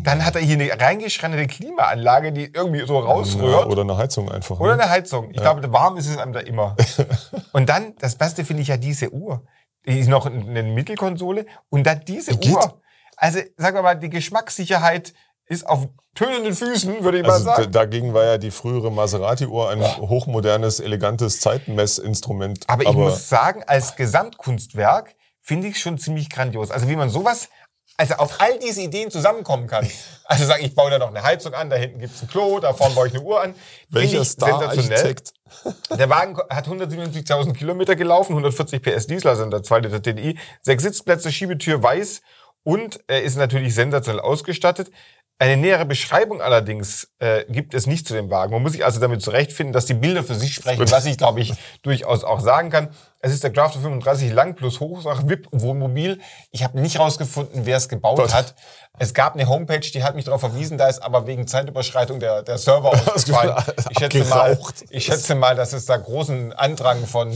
Dann 0.03 0.23
hat 0.25 0.35
er 0.35 0.41
hier 0.41 0.55
eine 0.55 0.69
reingeschreinerte 0.79 1.47
Klimaanlage, 1.47 2.31
die 2.31 2.45
irgendwie 2.53 2.85
so 2.85 2.97
rausrührt. 2.99 3.51
Ja, 3.51 3.65
oder 3.65 3.81
eine 3.81 3.97
Heizung 3.97 4.31
einfach. 4.31 4.59
Oder 4.59 4.75
ne? 4.77 4.83
eine 4.83 4.91
Heizung. 4.91 5.31
Ich 5.31 5.37
glaube, 5.41 5.71
warm 5.73 5.97
ist 5.97 6.07
es 6.07 6.17
einem 6.17 6.31
da 6.33 6.39
immer. 6.39 6.77
und 7.51 7.67
dann, 7.67 7.95
das 7.99 8.15
Beste 8.15 8.45
finde 8.45 8.61
ich 8.61 8.69
ja 8.69 8.77
diese 8.77 9.11
Uhr. 9.11 9.43
Die 9.87 9.99
ist 9.99 10.07
noch 10.07 10.25
eine 10.27 10.63
Mittelkonsole 10.63 11.45
und 11.69 11.85
dann 11.85 12.01
diese. 12.05 12.31
Uhr. 12.33 12.81
Also, 13.17 13.39
sagen 13.57 13.75
wir 13.77 13.81
mal, 13.81 13.95
die 13.95 14.09
Geschmackssicherheit 14.09 15.13
ist 15.47 15.67
auf 15.67 15.87
tönenden 16.15 16.55
Füßen, 16.55 17.03
würde 17.03 17.17
ich 17.19 17.23
mal 17.23 17.33
Also 17.33 17.49
d- 17.51 17.55
sagen. 17.55 17.71
dagegen 17.71 18.13
war 18.13 18.23
ja 18.23 18.37
die 18.37 18.51
frühere 18.51 18.91
Maserati-Uhr 18.91 19.69
ein 19.69 19.81
hochmodernes, 19.83 20.79
elegantes 20.79 21.39
Zeitmessinstrument. 21.41 22.63
Aber 22.67 22.83
ich 22.83 22.93
muss 22.93 23.29
sagen, 23.29 23.63
als 23.67 23.95
Gesamtkunstwerk 23.95 25.15
finde 25.41 25.67
ich 25.67 25.75
es 25.75 25.81
schon 25.81 25.97
ziemlich 25.97 26.29
grandios. 26.29 26.71
Also 26.71 26.87
wie 26.89 26.95
man 26.95 27.09
sowas 27.09 27.49
also 27.97 28.15
auf 28.15 28.41
all 28.41 28.59
diese 28.59 28.81
Ideen 28.81 29.09
zusammenkommen 29.11 29.67
kann. 29.67 29.87
Also 30.27 30.43
sagen, 30.45 30.65
ich 30.65 30.73
baue 30.73 30.89
da 30.89 30.97
noch 30.97 31.09
eine 31.09 31.21
Heizung 31.21 31.53
an, 31.53 31.69
da 31.69 31.75
hinten 31.75 31.99
gibt's 31.99 32.19
ein 32.23 32.27
Klo, 32.27 32.59
da 32.59 32.73
vorne 32.73 32.95
baue 32.95 33.05
ich 33.07 33.13
eine 33.13 33.21
Uhr 33.21 33.43
an. 33.43 33.53
Welcher 33.89 34.25
Star-Architekt? 34.25 35.33
Der 35.99 36.09
Wagen 36.09 36.35
hat 36.49 36.67
177.000 36.67 37.53
Kilometer 37.53 37.95
gelaufen, 37.95 38.31
140 38.31 38.81
PS 38.81 39.05
Diesel, 39.05 39.27
also 39.29 39.45
der 39.45 39.61
2 39.61 39.79
Liter 39.81 40.01
TDI, 40.01 40.39
sechs 40.63 40.81
Sitzplätze, 40.81 41.31
Schiebetür 41.31 41.83
weiß 41.83 42.23
und 42.63 43.01
er 43.05 43.21
ist 43.21 43.37
natürlich 43.37 43.75
sensationell 43.75 44.19
ausgestattet. 44.19 44.89
Eine 45.37 45.57
nähere 45.57 45.85
Beschreibung 45.85 46.41
allerdings 46.41 47.09
äh, 47.19 47.43
gibt 47.49 47.73
es 47.73 47.87
nicht 47.87 48.07
zu 48.07 48.13
dem 48.13 48.29
Wagen. 48.29 48.53
Man 48.53 48.61
muss 48.61 48.71
sich 48.71 48.85
also 48.85 49.01
damit 49.01 49.21
zurechtfinden, 49.21 49.73
dass 49.73 49.85
die 49.85 49.93
Bilder 49.93 50.23
für 50.23 50.35
sich 50.35 50.53
sprechen, 50.55 50.89
was 50.89 51.05
ich, 51.05 51.17
glaube 51.17 51.41
ich, 51.41 51.53
durchaus 51.81 52.23
auch 52.23 52.39
sagen 52.39 52.69
kann. 52.69 52.87
Es 53.19 53.33
ist 53.33 53.43
der 53.43 53.51
Crafter 53.51 53.81
35 53.81 54.31
Lang 54.31 54.55
plus 54.55 54.79
Hochsach 54.79 55.27
VIP 55.27 55.49
Wohnmobil. 55.51 56.21
Ich 56.51 56.63
habe 56.63 56.79
nicht 56.79 56.99
rausgefunden, 56.99 57.65
wer 57.65 57.75
es 57.75 57.89
gebaut 57.89 58.19
Was? 58.19 58.33
hat. 58.33 58.55
Es 58.97 59.13
gab 59.13 59.33
eine 59.33 59.49
Homepage, 59.49 59.79
die 59.81 60.03
hat 60.03 60.15
mich 60.15 60.23
darauf 60.23 60.39
verwiesen, 60.39 60.77
da 60.77 60.87
ist 60.87 60.99
aber 60.99 61.27
wegen 61.27 61.47
Zeitüberschreitung 61.47 62.21
der, 62.21 62.41
der 62.41 62.57
Server 62.57 62.91
ausgefallen. 63.13 63.55
Ich 63.89 63.99
schätze, 63.99 64.23
mal, 64.23 64.57
ich 64.89 65.05
schätze 65.05 65.35
mal, 65.35 65.55
dass 65.55 65.73
es 65.73 65.85
da 65.85 65.97
großen 65.97 66.53
Andrang 66.53 67.05
von 67.05 67.33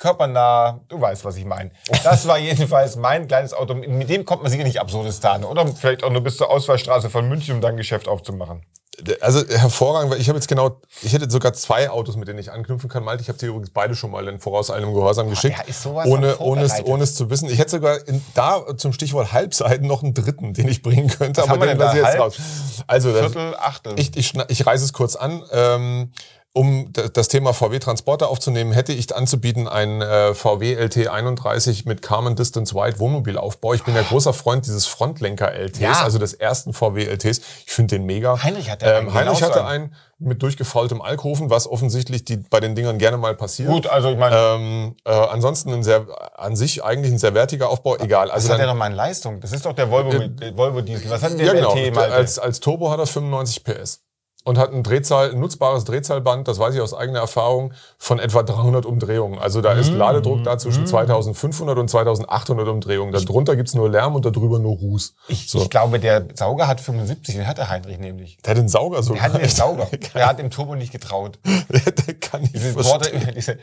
körpernah, 0.00 0.80
du 0.88 1.00
weißt, 1.00 1.24
was 1.24 1.36
ich 1.36 1.44
meine. 1.44 1.70
Das 2.02 2.26
war 2.26 2.38
jedenfalls 2.38 2.96
mein 2.96 3.28
kleines 3.28 3.52
Auto. 3.52 3.74
Mit 3.74 4.08
dem 4.08 4.24
kommt 4.24 4.42
man 4.42 4.50
sicher 4.50 4.64
nicht 4.64 4.80
Absurdistan. 4.80 5.44
Oder 5.44 5.66
vielleicht 5.68 6.02
auch 6.02 6.10
nur 6.10 6.22
bis 6.22 6.38
zur 6.38 6.50
Ausfallstraße 6.50 7.10
von 7.10 7.28
München, 7.28 7.56
um 7.56 7.60
dann 7.60 7.76
Geschäft 7.76 8.08
aufzumachen. 8.08 8.62
Also 9.20 9.46
hervorragend, 9.46 10.12
weil 10.12 10.20
ich 10.20 10.28
habe 10.28 10.36
jetzt 10.36 10.48
genau, 10.48 10.80
ich 11.02 11.12
hätte 11.12 11.30
sogar 11.30 11.52
zwei 11.52 11.88
Autos, 11.88 12.16
mit 12.16 12.28
denen 12.28 12.38
ich 12.38 12.50
anknüpfen 12.50 12.90
kann. 12.90 13.04
Malte, 13.04 13.22
ich 13.22 13.28
habe 13.28 13.38
dir 13.38 13.46
übrigens 13.46 13.70
beide 13.70 13.94
schon 13.94 14.10
mal 14.10 14.26
in 14.28 14.40
vorauseilendem 14.40 14.94
Gehorsam 14.94 15.30
geschickt, 15.30 15.56
er 15.58 15.68
ist 15.68 15.82
sowas 15.82 16.06
ohne, 16.06 16.36
ohne, 16.38 16.62
es, 16.62 16.84
ohne 16.84 17.04
es 17.04 17.14
zu 17.14 17.30
wissen. 17.30 17.48
Ich 17.48 17.58
hätte 17.58 17.70
sogar 17.70 18.06
in, 18.08 18.22
da 18.34 18.62
zum 18.76 18.92
Stichwort 18.92 19.32
Halbseiten 19.32 19.86
noch 19.86 20.02
einen 20.02 20.12
dritten, 20.12 20.52
den 20.52 20.68
ich 20.68 20.82
bringen 20.82 21.08
könnte, 21.08 21.42
haben 21.42 21.52
aber 21.52 21.66
den 21.66 21.78
lasse 21.78 21.98
ich 21.98 22.04
jetzt 22.04 22.18
raus. 22.18 22.38
Also 22.86 23.12
Viertel, 23.12 23.54
Achtel. 23.56 23.94
ich, 23.98 24.16
ich, 24.16 24.34
ich 24.48 24.66
reiße 24.66 24.84
es 24.84 24.92
kurz 24.92 25.16
an. 25.16 25.44
Ähm, 25.50 26.12
um 26.52 26.92
das 27.14 27.28
Thema 27.28 27.52
VW 27.52 27.78
Transporter 27.78 28.28
aufzunehmen, 28.28 28.72
hätte 28.72 28.92
ich 28.92 29.14
anzubieten 29.14 29.68
ein 29.68 30.02
äh, 30.02 30.34
VW 30.34 30.76
LT31 30.76 31.82
mit 31.86 32.02
Carmen 32.02 32.34
Distance 32.34 32.74
Wide 32.74 32.98
Wohnmobilaufbau. 32.98 33.72
Ich 33.74 33.84
bin 33.84 33.94
ja 33.94 34.02
großer 34.02 34.32
Freund 34.32 34.66
dieses 34.66 34.86
Frontlenker 34.86 35.52
LTs, 35.52 35.78
Ja. 35.78 36.02
also 36.02 36.18
des 36.18 36.34
ersten 36.34 36.72
VW 36.72 37.04
LTs. 37.04 37.40
Ich 37.66 37.72
finde 37.72 37.96
den 37.96 38.04
mega. 38.06 38.42
Heinrich 38.42 38.68
hatte 38.68 38.86
einen, 38.86 39.08
ähm, 39.08 39.14
Heinrich 39.14 39.42
hatte 39.42 39.64
einen. 39.64 39.94
mit 40.18 40.42
durchgefaultem 40.42 41.00
Alkoven, 41.00 41.50
was 41.50 41.66
offensichtlich 41.68 42.24
die, 42.24 42.36
bei 42.38 42.58
den 42.60 42.74
Dingern 42.74 42.98
gerne 42.98 43.16
mal 43.16 43.34
passiert. 43.36 43.70
Gut, 43.70 43.86
also 43.86 44.10
ich 44.10 44.18
meine, 44.18 44.36
Ähm, 44.36 44.96
äh, 45.04 45.10
ansonsten 45.12 45.72
ein 45.72 45.82
sehr, 45.84 46.04
an 46.34 46.56
sich 46.56 46.82
eigentlich 46.84 47.12
ein 47.12 47.18
sehr 47.18 47.32
wertiger 47.32 47.68
Aufbau. 47.70 47.96
Egal. 47.96 48.26
was 48.26 48.34
Also 48.34 48.48
hat 48.50 48.58
der 48.58 48.66
dann, 48.66 48.74
noch 48.74 48.78
mal 48.80 48.88
in 48.90 48.96
Leistung? 48.96 49.40
Das 49.40 49.52
ist 49.52 49.64
doch 49.64 49.72
der 49.72 49.88
Volvo, 49.90 50.18
der 50.18 50.56
Volvo 50.56 50.80
Diesel. 50.80 51.08
Was 51.10 51.22
hat 51.22 51.30
denn 51.30 51.38
der 51.38 51.46
ja, 51.46 51.52
genau. 51.54 51.74
LT 51.76 51.94
mal? 51.94 52.10
Als, 52.10 52.38
als 52.40 52.58
Turbo 52.60 52.90
hat 52.90 52.98
er 52.98 53.06
95 53.06 53.62
PS. 53.64 54.00
Und 54.42 54.56
hat 54.56 54.72
ein 54.72 54.82
Drehzahl, 54.82 55.32
ein 55.32 55.40
nutzbares 55.40 55.84
Drehzahlband, 55.84 56.48
das 56.48 56.58
weiß 56.58 56.74
ich 56.74 56.80
aus 56.80 56.94
eigener 56.94 57.20
Erfahrung, 57.20 57.74
von 57.98 58.18
etwa 58.18 58.42
300 58.42 58.86
Umdrehungen. 58.86 59.38
Also 59.38 59.60
da 59.60 59.72
ist 59.72 59.92
Ladedruck 59.92 60.44
da 60.44 60.56
zwischen 60.56 60.86
2500 60.86 61.78
und 61.78 61.90
2800 61.90 62.68
Umdrehungen. 62.68 63.12
Darunter 63.12 63.54
gibt's 63.54 63.74
nur 63.74 63.90
Lärm 63.90 64.14
und 64.14 64.24
darüber 64.24 64.58
nur 64.58 64.76
Ruß. 64.76 65.14
ich, 65.28 65.50
so. 65.50 65.60
ich 65.60 65.68
glaube, 65.68 66.00
der 66.00 66.24
Sauger 66.34 66.66
hat 66.66 66.80
75, 66.80 67.34
den 67.34 67.46
hat 67.46 67.58
der 67.58 67.68
Heinrich 67.68 67.98
nämlich. 67.98 68.38
Der 68.38 68.52
hat 68.52 68.58
den 68.58 68.68
Sauger 68.68 69.02
so. 69.02 69.12
Der 69.12 69.22
hat 69.22 69.38
den 69.38 69.48
Sauger. 69.48 69.88
Der 70.14 70.26
hat 70.26 70.38
dem 70.38 70.50
Turbo 70.50 70.74
nicht 70.74 70.92
getraut. 70.92 71.38
der, 71.68 72.14
kann 72.14 72.42
nicht 72.42 72.54
Diese. 72.54 72.74
Worte, 72.84 73.10
diese, 73.34 73.58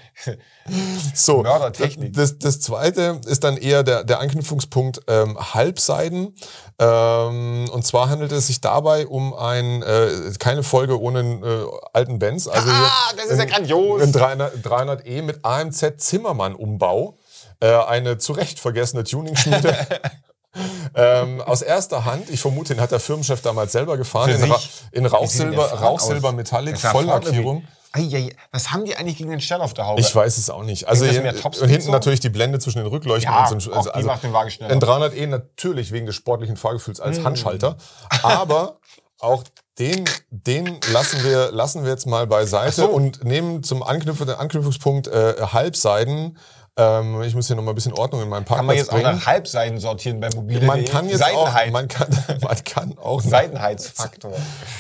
So, 1.14 1.44
Mördertechnik. 1.44 2.14
Das, 2.14 2.38
das 2.38 2.62
zweite 2.62 3.20
ist 3.26 3.44
dann 3.44 3.58
eher 3.58 3.84
der, 3.84 4.04
der 4.04 4.20
Anknüpfungspunkt 4.20 5.02
ähm, 5.08 5.38
Halbseiden. 5.54 6.36
Ähm, 6.80 7.70
und 7.72 7.86
zwar 7.86 8.10
handelt 8.10 8.32
es 8.32 8.48
sich 8.48 8.62
dabei 8.62 9.08
um 9.08 9.34
ein, 9.34 9.82
äh, 9.82 10.10
keine 10.40 10.64
Folge 10.68 11.00
ohne 11.02 11.20
einen 11.20 11.44
äh, 11.44 11.66
alten 11.94 12.20
Benz. 12.20 12.48
Also 12.48 12.70
Ah, 12.70 13.12
das 13.16 13.26
ist 13.26 13.38
ja 13.38 13.44
ein- 13.44 13.50
grandios. 13.50 14.02
Ein 14.02 14.12
300, 14.12 14.56
300e 14.64 15.22
mit 15.24 15.44
AMZ 15.44 15.94
Zimmermann-Umbau. 15.98 17.18
Äh, 17.60 17.72
eine 17.74 18.18
zu 18.20 18.34
Recht 18.34 18.60
vergessene 18.60 19.04
Tuning-Schmiede. 19.04 19.76
ähm, 20.96 21.42
aus 21.42 21.62
erster 21.62 22.06
Hand. 22.06 22.30
Ich 22.30 22.40
vermute, 22.40 22.74
den 22.76 22.82
hat 22.82 22.92
der 22.92 23.00
Firmenchef 23.00 23.42
damals 23.42 23.72
selber 23.72 23.98
gefahren. 23.98 24.30
Für 24.32 24.46
In, 24.46 24.52
Ra 24.52 24.60
in 24.92 25.06
Rauchsilber, 25.06 25.72
Rauchsilber? 25.74 26.32
Metallic, 26.32 26.78
Volllackierung. 26.80 27.64
Eieiei, 27.94 28.36
Was 28.52 28.72
haben 28.72 28.86
die 28.86 28.96
eigentlich 28.96 29.18
gegen 29.18 29.30
den 29.32 29.40
Stern 29.42 29.62
auf 29.62 29.74
der 29.74 29.88
Haube? 29.88 30.02
Ich 30.02 30.14
weiß 30.14 30.38
es 30.38 30.50
auch 30.50 30.64
nicht. 30.64 30.88
Also 30.88 31.06
mehr 31.06 31.34
und 31.34 31.56
hinten 31.70 31.82
so? 31.84 31.92
natürlich 31.92 32.20
die 32.20 32.30
Blende 32.30 32.60
zwischen 32.60 32.80
den 32.80 32.88
Rückleuchten 32.88 33.32
Ja, 33.32 33.50
und 33.50 33.62
so. 33.62 33.74
auch 33.74 33.88
die 33.94 34.04
macht 34.04 34.24
den 34.24 34.34
Wagen 34.34 34.52
schneller. 34.52 34.74
Ein 34.74 34.82
300e 34.82 35.26
natürlich 35.28 35.92
wegen 35.92 36.06
des 36.06 36.16
sportlichen 36.16 36.58
Fahrgefühls 36.58 37.00
Mm. 37.00 37.04
als 37.04 37.24
Handschalter. 37.24 37.78
Aber 38.24 38.80
auch 39.20 39.44
den, 39.80 40.06
den 40.32 40.80
lassen 40.92 41.24
wir, 41.24 41.52
lassen 41.52 41.84
wir 41.84 41.92
jetzt 41.92 42.08
mal 42.08 42.26
beiseite 42.26 42.82
so. 42.82 42.88
und 42.88 43.24
nehmen 43.24 43.64
zum 43.64 43.84
Anknüpf 43.84 44.20
den 44.20 44.32
Anknüpfungspunkt 44.32 45.08
äh, 45.08 45.36
Halbseiden. 45.54 46.38
Ähm, 46.78 47.22
ich 47.24 47.36
muss 47.36 47.48
hier 47.48 47.56
nochmal 47.56 47.74
ein 47.74 47.76
bisschen 47.76 47.94
Ordnung 47.94 48.22
in 48.22 48.30
meinen 48.30 48.46
Parkplatz 48.46 48.58
Kann 48.58 48.66
man 48.66 48.76
jetzt 48.76 48.90
auch 48.90 48.94
bringen. 48.94 49.16
nach 49.18 49.26
Halbseiten 49.26 49.80
sortieren 49.80 50.20
bei 50.20 50.30
mobile 50.36 50.66
man 50.66 50.86
kann 50.86 51.10
jetzt 51.10 51.24
auch, 51.24 51.48
Seitenheit. 51.48 51.72
man 51.72 51.88
kann, 51.88 52.08
man 52.42 52.64
kann 52.64 52.98
auch 52.98 53.22
Seitenheitsfaktor. 53.22 54.34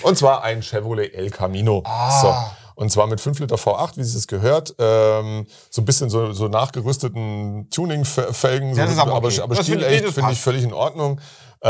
und 0.03 0.17
zwar 0.17 0.43
ein 0.43 0.62
Chevrolet 0.62 1.13
El 1.13 1.29
Camino. 1.29 1.83
Ah. 1.86 2.21
So. 2.21 2.36
Und 2.75 2.91
zwar 2.91 3.07
mit 3.07 3.19
5 3.19 3.39
Liter 3.39 3.55
V8, 3.55 3.97
wie 3.97 4.01
es 4.01 4.13
es 4.13 4.27
gehört. 4.27 4.75
Ähm, 4.77 5.47
so 5.71 5.81
ein 5.81 5.86
bisschen 5.86 6.12
so, 6.12 6.31
so 6.33 6.47
nachgerüsteten 6.47 7.71
Tuning-Felgen. 7.71 8.75
So, 8.75 8.81
aber 9.01 9.27
okay. 9.27 9.41
aber 9.41 9.55
stilecht 9.63 10.10
finde 10.10 10.33
ich 10.33 10.39
völlig 10.39 10.63
in 10.63 10.73
Ordnung. 10.73 11.19
Äh, 11.62 11.70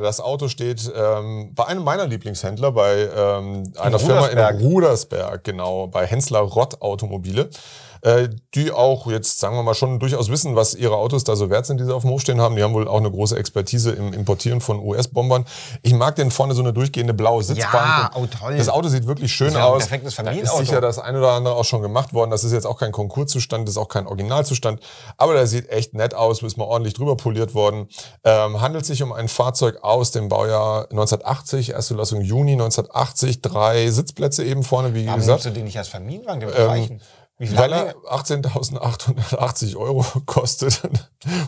das 0.00 0.20
Auto 0.20 0.48
steht 0.48 0.90
ähm, 0.94 1.52
bei 1.54 1.66
einem 1.66 1.84
meiner 1.84 2.06
Lieblingshändler, 2.06 2.72
bei 2.72 3.08
ähm, 3.14 3.72
einer 3.78 3.98
Firma 3.98 4.26
in 4.26 4.38
Rudersberg, 4.38 5.44
genau, 5.44 5.86
bei 5.86 6.06
Hensler 6.06 6.40
Rott 6.40 6.80
Automobile. 6.80 7.50
Äh, 8.00 8.28
die 8.54 8.70
auch 8.70 9.08
jetzt, 9.08 9.40
sagen 9.40 9.56
wir 9.56 9.62
mal, 9.64 9.74
schon 9.74 9.98
durchaus 9.98 10.30
wissen, 10.30 10.54
was 10.54 10.74
ihre 10.74 10.96
Autos 10.96 11.24
da 11.24 11.34
so 11.34 11.50
wert 11.50 11.66
sind, 11.66 11.80
die 11.80 11.84
sie 11.84 11.92
auf 11.92 12.02
dem 12.02 12.10
Hof 12.10 12.20
stehen 12.20 12.40
haben. 12.40 12.54
Die 12.54 12.62
haben 12.62 12.72
wohl 12.72 12.86
auch 12.86 12.98
eine 12.98 13.10
große 13.10 13.36
Expertise 13.36 13.90
im 13.90 14.12
Importieren 14.12 14.60
von 14.60 14.78
US-Bombern. 14.78 15.44
Ich 15.82 15.94
mag 15.94 16.14
den 16.14 16.30
vorne 16.30 16.54
so 16.54 16.62
eine 16.62 16.72
durchgehende 16.72 17.12
blaue 17.12 17.42
Sitzbank. 17.42 17.74
Ja, 17.74 18.10
oh 18.14 18.26
toll. 18.26 18.56
Das 18.56 18.68
Auto 18.68 18.88
sieht 18.88 19.06
wirklich 19.06 19.32
schön 19.32 19.52
ja 19.52 19.64
aus. 19.64 19.78
perfektes 19.78 20.14
Da 20.14 20.22
ist 20.22 20.28
Familienauto. 20.28 20.58
sicher 20.60 20.80
das 20.80 21.00
ein 21.00 21.16
oder 21.16 21.32
andere 21.32 21.56
auch 21.56 21.64
schon 21.64 21.82
gemacht 21.82 22.14
worden. 22.14 22.30
Das 22.30 22.44
ist 22.44 22.52
jetzt 22.52 22.66
auch 22.66 22.78
kein 22.78 22.92
Konkurszustand, 22.92 23.66
das 23.66 23.74
ist 23.74 23.78
auch 23.78 23.88
kein 23.88 24.06
Originalzustand. 24.06 24.80
Aber 25.16 25.34
der 25.34 25.48
sieht 25.48 25.68
echt 25.68 25.94
nett 25.94 26.14
aus, 26.14 26.42
ist 26.42 26.56
mal 26.56 26.64
ordentlich 26.64 26.94
drüber 26.94 27.16
poliert 27.16 27.54
worden. 27.54 27.88
Ähm, 28.22 28.60
handelt 28.60 28.86
sich 28.86 29.02
um 29.02 29.12
ein 29.12 29.27
Fahrzeug 29.28 29.82
aus 29.82 30.10
demAujahr 30.10 30.82
1980, 30.90 31.70
erste 31.70 31.94
Zulassung 31.94 32.20
Juni 32.20 32.52
1980, 32.52 33.40
drei 33.42 33.90
Sitzplätze 33.90 34.44
eben 34.44 34.62
vorne, 34.62 34.94
wie 34.94 35.06
Warum 35.06 35.20
gesagt. 35.20 35.44
nimmst 35.44 35.56
du 35.56 35.58
den 35.58 35.64
nicht 35.64 35.78
als 35.78 35.88
Familienwagen? 35.88 37.00
Wie 37.40 37.46
viel 37.46 37.56
Weil 37.56 37.72
er 37.72 37.94
18.880 38.10 39.76
Euro 39.76 40.04
kostet. 40.26 40.80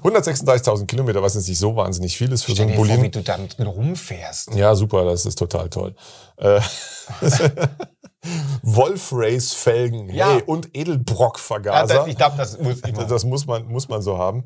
136.000 0.04 0.86
Kilometer, 0.86 1.20
was 1.20 1.34
jetzt 1.34 1.48
nicht 1.48 1.58
so 1.58 1.74
wahnsinnig 1.74 2.16
viel 2.16 2.30
ist 2.30 2.44
für 2.44 2.52
so 2.52 2.54
Stell 2.54 2.66
einen 2.66 2.72
dir 2.74 2.76
vor, 2.76 2.86
wie 2.86 2.96
Boliden. 2.96 3.10
du 3.10 3.22
damit 3.22 3.56
rumfährst. 3.58 4.54
Ja, 4.54 4.76
super, 4.76 5.04
das 5.04 5.26
ist 5.26 5.36
total 5.36 5.68
toll. 5.68 5.96
Äh, 8.22 8.28
Wolf-Race-Felgen 8.62 10.10
Ja. 10.14 10.28
hey, 10.34 10.42
und 10.44 10.66
Ja, 10.66 10.82
Edelbrock-Vergaser. 10.82 11.94
das, 11.94 12.06
ich 12.06 12.16
glaube, 12.16 12.36
das 12.36 12.58
muss 12.58 12.80
immer. 12.80 13.04
das 13.04 13.24
muss 13.24 13.46
man, 13.46 13.66
muss 13.66 13.88
man 13.88 14.02
so 14.02 14.18
haben. 14.18 14.44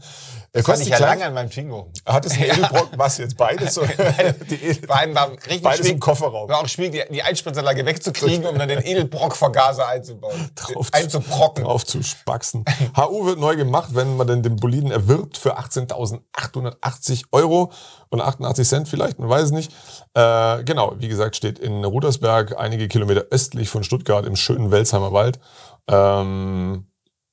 Er 0.52 0.62
Das 0.62 0.68
hatte 0.68 0.82
ich 0.82 0.88
ja 0.90 0.98
lange 0.98 1.24
an 1.24 1.34
meinem 1.34 1.50
Twingo. 1.50 1.90
Hat 2.06 2.24
es 2.24 2.32
einen 2.34 2.44
Edelbrock? 2.50 2.90
Was 2.96 3.18
jetzt 3.18 3.36
beides? 3.36 3.74
Die 4.48 4.54
richtig 4.54 4.86
Beides 5.62 5.86
im 5.88 5.98
Kofferraum. 5.98 6.48
war 6.48 6.60
auch 6.60 6.68
schwierig, 6.68 6.92
die, 7.08 7.14
die 7.14 7.22
Einspritzanlage 7.22 7.84
wegzukriegen, 7.84 8.46
um 8.46 8.56
dann 8.58 8.68
den 8.68 8.80
Edelbrock-Vergaser 8.84 9.88
einzubauen. 9.88 10.50
Drauf- 10.54 10.88
einzubrocken. 10.92 11.64
Drauf 11.64 11.84
zu 11.84 12.02
spaxen. 12.02 12.64
HU 12.96 13.26
wird 13.26 13.40
neu 13.40 13.56
gemacht, 13.56 13.90
wenn 13.94 14.16
man 14.16 14.26
denn 14.28 14.42
den 14.42 14.56
Boliden 14.56 14.90
erwirbt 14.92 15.36
für 15.36 15.58
18.880 15.58 17.24
Euro 17.32 17.72
und 18.10 18.20
88 18.20 18.68
Cent 18.68 18.88
vielleicht, 18.88 19.18
man 19.18 19.28
weiß 19.28 19.44
es 19.44 19.50
nicht. 19.50 19.72
Äh, 20.14 20.62
genau, 20.64 20.94
wie 20.98 21.08
gesagt, 21.08 21.34
steht 21.34 21.58
in 21.58 21.84
Rudersberg, 21.84 22.56
einige 22.56 22.86
Kilometer 22.86 23.24
östlich 23.30 23.63
von 23.68 23.84
Stuttgart 23.84 24.26
im 24.26 24.36
schönen 24.36 24.70
Welsheimer 24.70 25.12
Wald. 25.12 25.38
Ähm, 25.88 26.86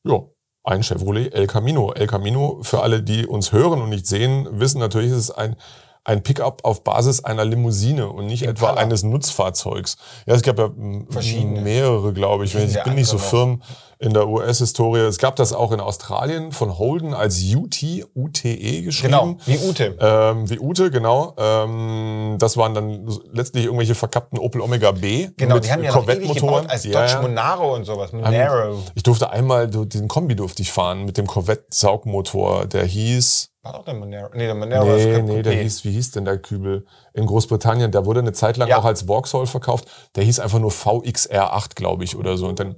ja, 0.04 0.20
ein 0.64 0.84
Chevrolet 0.84 1.34
El 1.34 1.48
Camino. 1.48 1.92
El 1.94 2.08
Camino, 2.08 2.60
für 2.62 2.82
alle, 2.82 3.02
die 3.02 3.26
uns 3.26 3.52
hören 3.52 3.82
und 3.82 3.90
nicht 3.90 4.08
sehen, 4.08 4.48
wissen 4.52 4.80
natürlich, 4.80 5.12
ist 5.12 5.18
es 5.18 5.32
ein 5.32 5.56
ein 6.04 6.24
Pickup 6.24 6.66
auf 6.66 6.84
Basis 6.84 7.24
einer 7.24 7.46
Limousine 7.46 8.10
und 8.10 8.26
nicht 8.26 8.44
etwa 8.44 8.70
Impala. 8.70 8.82
eines 8.82 9.04
Nutzfahrzeugs. 9.04 9.98
Ja, 10.26 10.34
es 10.34 10.42
gab 10.42 10.58
ja 10.58 10.70
mehrere, 10.76 12.12
glaube 12.14 12.46
ich. 12.46 12.56
Ich 12.56 12.84
bin 12.84 12.96
nicht 12.96 13.08
so 13.08 13.18
firm 13.18 13.62
in 14.02 14.14
der 14.16 14.28
US-Historie. 14.28 15.02
Es 15.02 15.20
gab 15.20 15.36
das 15.36 15.54
auch 15.54 15.72
in 15.72 15.80
Australien 15.80 16.52
von 16.52 16.80
Holden 16.80 17.14
als 17.14 17.40
UT, 17.56 17.84
UTE 18.16 18.82
geschrieben. 18.82 19.12
Genau, 19.14 19.38
wie 19.46 19.60
Ute. 19.60 19.96
Ähm, 20.00 20.50
wie 20.50 20.60
Ute, 20.60 20.90
genau. 20.90 21.36
Ähm, 21.38 22.36
das 22.40 22.58
waren 22.58 22.74
dann 22.74 23.08
letztlich 23.32 23.66
irgendwelche 23.66 23.94
verkappten 23.94 24.40
Opel 24.40 24.62
Omega 24.62 24.90
B 24.92 25.30
Genau, 25.38 25.56
mit 25.56 25.66
die 25.66 25.72
haben 25.72 25.84
ja 25.84 25.92
Corvette-Motoren. 25.92 26.66
als 26.66 26.84
Ja, 26.86 27.06
Dodge. 27.06 27.22
Monaro 27.22 27.76
und 27.76 27.86
sowas. 27.86 28.12
Monaro. 28.12 28.82
Ich 28.96 29.04
durfte 29.04 29.30
einmal, 29.30 29.68
diesen 29.68 30.08
Kombi 30.08 30.36
durfte 30.36 30.64
ich 30.64 30.72
fahren 30.72 31.06
mit 31.06 31.18
dem 31.18 31.28
Corvette-Saugmotor. 31.28 32.66
Der 32.66 32.86
hieß, 32.86 33.50
War 33.62 33.74
doch 33.74 33.86
der 33.86 33.94
Monaro. 33.94 34.30
Nee, 34.34 34.46
der 34.48 34.56
Monaro 34.56 34.96
ist 34.96 35.06
nee, 35.06 35.14
kein 35.14 35.26
nee, 35.26 35.42
der 35.44 35.54
hieß, 35.54 35.86
wie 35.86 35.92
hieß 35.92 36.12
denn 36.12 36.26
der 36.26 36.40
Kübel? 36.40 36.86
In 37.14 37.28
Großbritannien, 37.28 37.92
der 37.92 38.06
wurde 38.06 38.22
eine 38.22 38.34
Zeit 38.34 38.58
lang 38.58 38.68
Ja. 38.70 38.80
auch 38.80 38.86
als 38.86 39.04
Vauxhall 39.04 39.46
verkauft. 39.46 39.86
Der 40.16 40.24
hieß 40.24 40.40
einfach 40.40 40.58
nur 40.60 40.72
VXR8, 40.72 41.76
glaube 41.76 42.04
ich, 42.04 42.16
oder 42.16 42.38
so. 42.38 42.48
Und 42.48 42.60
dann, 42.60 42.76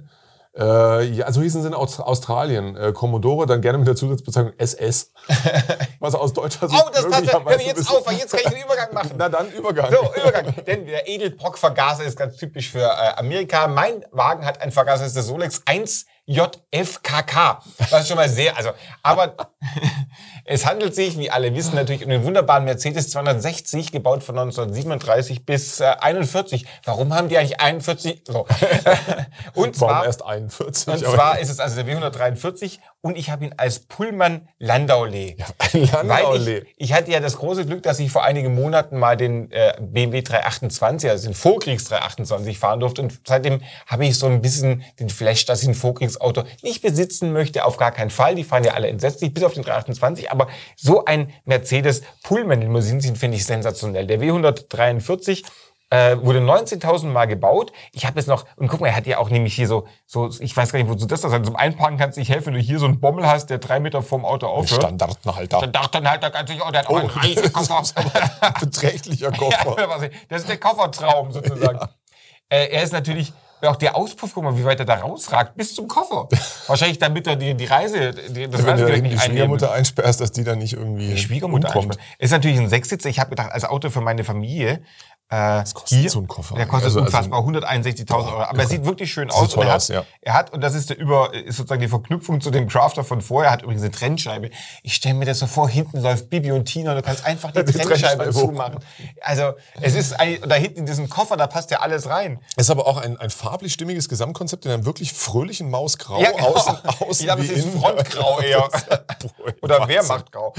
äh, 0.56 1.04
ja, 1.04 1.32
so 1.32 1.42
hießen 1.42 1.62
sie 1.62 1.68
in 1.68 1.74
Aus 1.74 1.98
Australien. 1.98 2.76
Äh, 2.76 2.92
Commodore, 2.92 3.46
dann 3.46 3.60
gerne 3.60 3.78
mit 3.78 3.88
der 3.88 3.96
Zusatzbezeichnung 3.96 4.52
SS. 4.56 5.12
Was 5.98 6.14
aus 6.14 6.32
deutscher 6.32 6.68
Sicht 6.68 6.80
Oh, 6.80 6.90
das 6.92 7.08
passt. 7.08 7.32
Hör 7.32 7.40
mir 7.40 7.66
jetzt 7.66 7.90
auf, 7.90 8.06
weil 8.06 8.16
jetzt 8.16 8.30
kann 8.30 8.40
ich 8.44 8.50
den 8.50 8.62
Übergang 8.62 8.94
machen. 8.94 9.10
Na 9.16 9.28
dann, 9.28 9.50
Übergang. 9.50 9.90
So, 9.90 10.20
Übergang. 10.20 10.54
Denn 10.64 10.86
der 10.86 11.08
Edelbrock-Vergaser 11.08 12.04
ist 12.04 12.16
ganz 12.16 12.36
typisch 12.36 12.70
für 12.70 12.84
äh, 12.84 13.16
Amerika. 13.16 13.66
Mein 13.66 14.04
Wagen 14.12 14.46
hat 14.46 14.60
einen 14.60 14.70
Vergaser, 14.70 15.02
das 15.02 15.08
ist 15.08 15.16
der 15.16 15.22
Solex 15.24 15.62
1 15.66 16.06
JFKK. 16.26 17.60
Das 17.90 18.00
ist 18.00 18.08
schon 18.08 18.16
mal 18.16 18.28
sehr, 18.28 18.56
also, 18.56 18.70
aber 19.02 19.34
es 20.44 20.66
handelt 20.66 20.94
sich, 20.94 21.18
wie 21.18 21.30
alle 21.30 21.54
wissen, 21.54 21.74
natürlich 21.74 22.04
um 22.04 22.10
den 22.10 22.24
wunderbaren 22.24 22.64
Mercedes 22.64 23.10
260, 23.10 23.92
gebaut 23.92 24.22
von 24.22 24.38
1937 24.38 25.46
bis 25.46 25.80
äh, 25.80 25.84
41. 25.84 26.66
Warum 26.84 27.14
haben 27.14 27.28
die 27.28 27.38
eigentlich 27.38 27.60
41? 27.60 28.22
So. 28.26 28.40
Und 29.54 29.54
Warum 29.54 29.72
zwar, 29.72 30.04
erst 30.04 30.24
41? 30.24 30.94
und 30.94 30.98
zwar 31.00 31.38
ist 31.38 31.50
es 31.50 31.60
also 31.60 31.82
der 31.82 31.86
W143 31.86 32.78
und 33.04 33.18
ich 33.18 33.28
habe 33.28 33.44
ihn 33.44 33.52
als 33.58 33.80
Pullman 33.80 34.48
Landaulet. 34.58 35.36
ein 35.74 35.92
Weil 35.92 36.06
Landaulet. 36.06 36.66
ich, 36.76 36.86
ich 36.88 36.92
hatte 36.94 37.10
ja 37.10 37.20
das 37.20 37.36
große 37.36 37.66
Glück, 37.66 37.82
dass 37.82 37.98
ich 37.98 38.10
vor 38.10 38.24
einigen 38.24 38.54
Monaten 38.54 38.98
mal 38.98 39.14
den 39.14 39.50
äh, 39.52 39.74
BMW 39.78 40.22
328, 40.22 41.10
also 41.10 41.28
den 41.28 41.34
Vorkriegs 41.34 41.84
328 41.84 42.58
fahren 42.58 42.80
durfte 42.80 43.02
und 43.02 43.20
seitdem 43.26 43.60
habe 43.86 44.06
ich 44.06 44.18
so 44.18 44.26
ein 44.26 44.40
bisschen 44.40 44.84
den 44.98 45.10
Flash, 45.10 45.44
dass 45.44 45.62
ich 45.62 45.68
ein 45.68 45.74
Vorkriegsauto 45.74 46.44
nicht 46.62 46.80
besitzen 46.80 47.34
möchte, 47.34 47.66
auf 47.66 47.76
gar 47.76 47.92
keinen 47.92 48.08
Fall. 48.08 48.36
Die 48.36 48.44
fahren 48.44 48.64
ja 48.64 48.72
alle 48.72 48.88
entsetzlich, 48.88 49.34
bis 49.34 49.44
auf 49.44 49.52
den 49.52 49.64
328, 49.64 50.30
aber 50.30 50.48
so 50.74 51.04
ein 51.04 51.30
Mercedes 51.44 52.00
Pullman 52.22 52.62
Limousinen 52.62 53.16
finde 53.16 53.36
ich 53.36 53.44
sensationell. 53.44 54.06
Der 54.06 54.18
W143 54.18 55.44
äh, 55.94 56.16
wurde 56.24 56.40
19.000 56.40 57.06
Mal 57.06 57.26
gebaut. 57.26 57.70
Ich 57.92 58.04
habe 58.04 58.18
jetzt 58.18 58.26
noch, 58.26 58.46
und 58.56 58.66
guck 58.66 58.80
mal, 58.80 58.88
er 58.88 58.96
hat 58.96 59.06
ja 59.06 59.18
auch 59.18 59.30
nämlich 59.30 59.54
hier 59.54 59.68
so, 59.68 59.86
so 60.06 60.28
ich 60.40 60.56
weiß 60.56 60.72
gar 60.72 60.80
nicht, 60.80 60.88
wozu 60.88 61.06
das 61.06 61.20
ist. 61.20 61.24
Also 61.24 61.38
zum 61.38 61.54
Einparken 61.56 61.98
kannst 61.98 62.16
du 62.16 62.20
nicht 62.20 62.30
helfen, 62.30 62.46
wenn 62.48 62.54
du 62.54 62.60
hier 62.60 62.80
so 62.80 62.86
einen 62.86 62.98
Bommel 62.98 63.26
hast, 63.28 63.48
der 63.48 63.58
drei 63.58 63.78
Meter 63.78 64.02
vom 64.02 64.24
Auto 64.24 64.48
aufhört. 64.48 64.82
Halt, 66.10 66.22
da 66.22 66.30
ganz 66.30 66.50
sicher, 66.50 66.64
oh, 66.66 66.70
der 66.72 66.80
hat 66.80 66.88
auch 66.88 66.94
Oh, 66.94 66.96
einen 66.96 67.10
riesigen 67.10 67.52
Koffer. 67.52 67.82
Beträchtlicher 68.60 69.30
ja, 69.32 69.36
Koffer. 69.38 70.02
ich- 70.04 70.10
das 70.28 70.40
ist 70.40 70.48
der 70.48 70.58
Koffertraum 70.58 71.30
sozusagen. 71.30 71.78
Äh, 72.48 72.66
er 72.72 72.82
ist 72.82 72.92
natürlich 72.92 73.32
auch 73.62 73.76
der 73.76 73.96
Auspuff, 73.96 74.32
guck 74.34 74.44
mal, 74.44 74.58
wie 74.58 74.64
weit 74.64 74.78
er 74.80 74.84
da 74.84 74.96
rausragt, 74.96 75.56
bis 75.56 75.74
zum 75.74 75.88
Koffer. 75.88 76.28
Wahrscheinlich 76.66 76.98
damit 76.98 77.26
er 77.26 77.36
die, 77.36 77.54
die 77.54 77.64
Reise, 77.64 78.12
die, 78.12 78.48
das 78.48 78.64
Wenn 78.66 78.76
du 78.76 78.86
da 78.86 78.92
die 78.94 79.00
nicht 79.02 79.12
einnehmen 79.12 79.18
Schwiegermutter 79.20 79.72
einsperrst, 79.72 80.20
dass 80.20 80.32
die 80.32 80.44
dann 80.44 80.58
nicht 80.58 80.74
irgendwie 80.74 81.08
die 81.08 81.18
Schwiegermutter 81.18 81.74
einsperren. 81.74 82.00
Ist 82.18 82.32
natürlich 82.32 82.58
ein 82.58 82.68
Sechssitzer. 82.68 83.08
Ich 83.08 83.20
habe 83.20 83.30
gedacht, 83.30 83.52
als 83.52 83.64
Auto 83.64 83.90
für 83.90 84.00
meine 84.00 84.24
Familie. 84.24 84.82
Äh, 85.30 85.36
Was 85.36 85.72
kostet 85.72 86.10
so 86.10 86.20
ein 86.20 86.28
Koffer? 86.28 86.54
Der 86.54 86.66
kostet 86.66 86.84
Also- 86.88 87.00
also- 87.00 87.06
unfassbar 87.06 87.40
161.000 87.42 88.28
Euro. 88.30 88.42
Aber 88.42 88.58
er 88.60 88.66
sieht 88.68 88.84
wirklich 88.84 89.10
schön 89.10 89.30
aus. 89.30 89.54
und 89.54 89.64
er, 89.64 89.74
aus, 89.74 89.88
hat, 89.88 89.96
ja. 89.96 90.04
er 90.20 90.34
hat, 90.34 90.52
und 90.52 90.60
das 90.60 90.74
ist 90.74 90.90
der 90.90 90.98
über, 90.98 91.32
ist 91.32 91.56
sozusagen 91.56 91.80
die 91.80 91.88
Verknüpfung 91.88 92.42
zu 92.42 92.50
dem 92.50 92.68
Crafter 92.68 93.04
von 93.04 93.22
vorher, 93.22 93.48
er 93.48 93.52
hat 93.54 93.62
übrigens 93.62 93.82
eine 93.82 93.90
Trennscheibe. 93.90 94.50
Ich 94.82 94.94
stelle 94.94 95.14
mir 95.14 95.24
das 95.24 95.38
so 95.38 95.46
vor, 95.46 95.68
hinten 95.68 96.02
läuft 96.02 96.28
Bibi 96.28 96.52
und 96.52 96.66
Tina 96.66 96.90
und 96.90 96.96
du 96.98 97.02
kannst 97.02 97.24
einfach 97.24 97.50
die, 97.52 97.64
Die 97.64 97.72
Trennscheibe 97.72 98.24
Trennscheibe 98.24 98.30
zumachen. 98.32 98.78
Also, 99.22 99.54
es 99.80 99.94
ist 99.94 100.12
und 100.42 100.48
da 100.50 100.54
hinten 100.56 100.80
in 100.80 100.86
diesem 100.86 101.08
Koffer, 101.08 101.38
da 101.38 101.46
passt 101.46 101.70
ja 101.70 101.80
alles 101.80 102.08
rein. 102.08 102.38
Ist 102.56 102.70
aber 102.70 102.86
auch 102.86 102.98
ein, 102.98 103.16
ein 103.18 103.30
farblich 103.30 103.72
stimmiges 103.72 104.10
Gesamtkonzept 104.10 104.66
in 104.66 104.72
einem 104.72 104.84
wirklich 104.84 105.14
fröhlichen 105.14 105.70
Mausgrau. 105.70 106.20
Ja, 106.20 106.32
genau. 106.32 106.54
Außen, 106.54 106.76
außen 106.84 107.06
ich 107.10 107.18
glaube, 107.20 107.42
es 107.42 107.50
ist. 107.50 107.68
Frontgrau 107.70 108.40
eher. 108.40 108.68
Oder 109.62 109.78
Wahnsinn. 109.80 109.88
Wehrmachtgrau. 109.96 110.52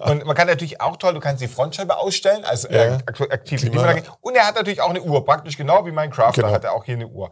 Und 0.00 0.26
man 0.26 0.36
kann 0.36 0.46
natürlich 0.46 0.80
auch 0.80 0.96
toll, 0.98 1.14
du 1.14 1.20
kannst 1.20 1.40
die 1.42 1.48
Frontscheibe 1.48 1.96
ausstellen 1.96 2.44
als 2.44 2.64
äh, 2.66 2.90
Ja. 2.90 2.94
ak- 3.06 3.32
aktive 3.32 3.66
Klimaanlage. 3.70 4.02
Und 4.20 4.36
er 4.36 4.46
hat 4.46 4.54
natürlich 4.54 4.80
auch 4.80 4.90
eine 4.90 5.02
Uhr, 5.02 5.24
praktisch 5.24 5.56
genau 5.56 5.86
wie 5.86 5.92
mein 5.92 6.10
Crafter 6.10 6.42
Genau. 6.42 6.54
hat 6.54 6.64
er 6.64 6.72
auch 6.72 6.84
hier 6.84 6.94
eine 6.96 7.08
Uhr. 7.08 7.30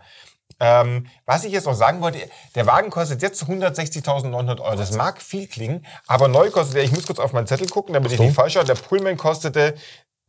Ähm, 0.60 1.06
was 1.24 1.44
ich 1.44 1.52
jetzt 1.52 1.66
noch 1.66 1.74
sagen 1.74 2.00
wollte, 2.00 2.18
der 2.54 2.66
Wagen 2.66 2.90
kostet 2.90 3.22
jetzt 3.22 3.44
160.900 3.44 4.60
Euro. 4.60 4.76
Das 4.76 4.92
mag 4.92 5.22
viel 5.22 5.46
klingen, 5.46 5.86
aber 6.06 6.26
neu 6.26 6.50
kostet 6.50 6.76
er, 6.78 6.82
ich 6.82 6.90
muss 6.90 7.06
kurz 7.06 7.20
auf 7.20 7.32
meinen 7.32 7.46
Zettel 7.46 7.68
gucken, 7.68 7.94
damit 7.94 8.10
ich 8.12 8.18
nicht 8.18 8.34
falsch 8.34 8.54
schaue, 8.54 8.64
der 8.64 8.74
Pullman 8.74 9.16
kostete 9.16 9.74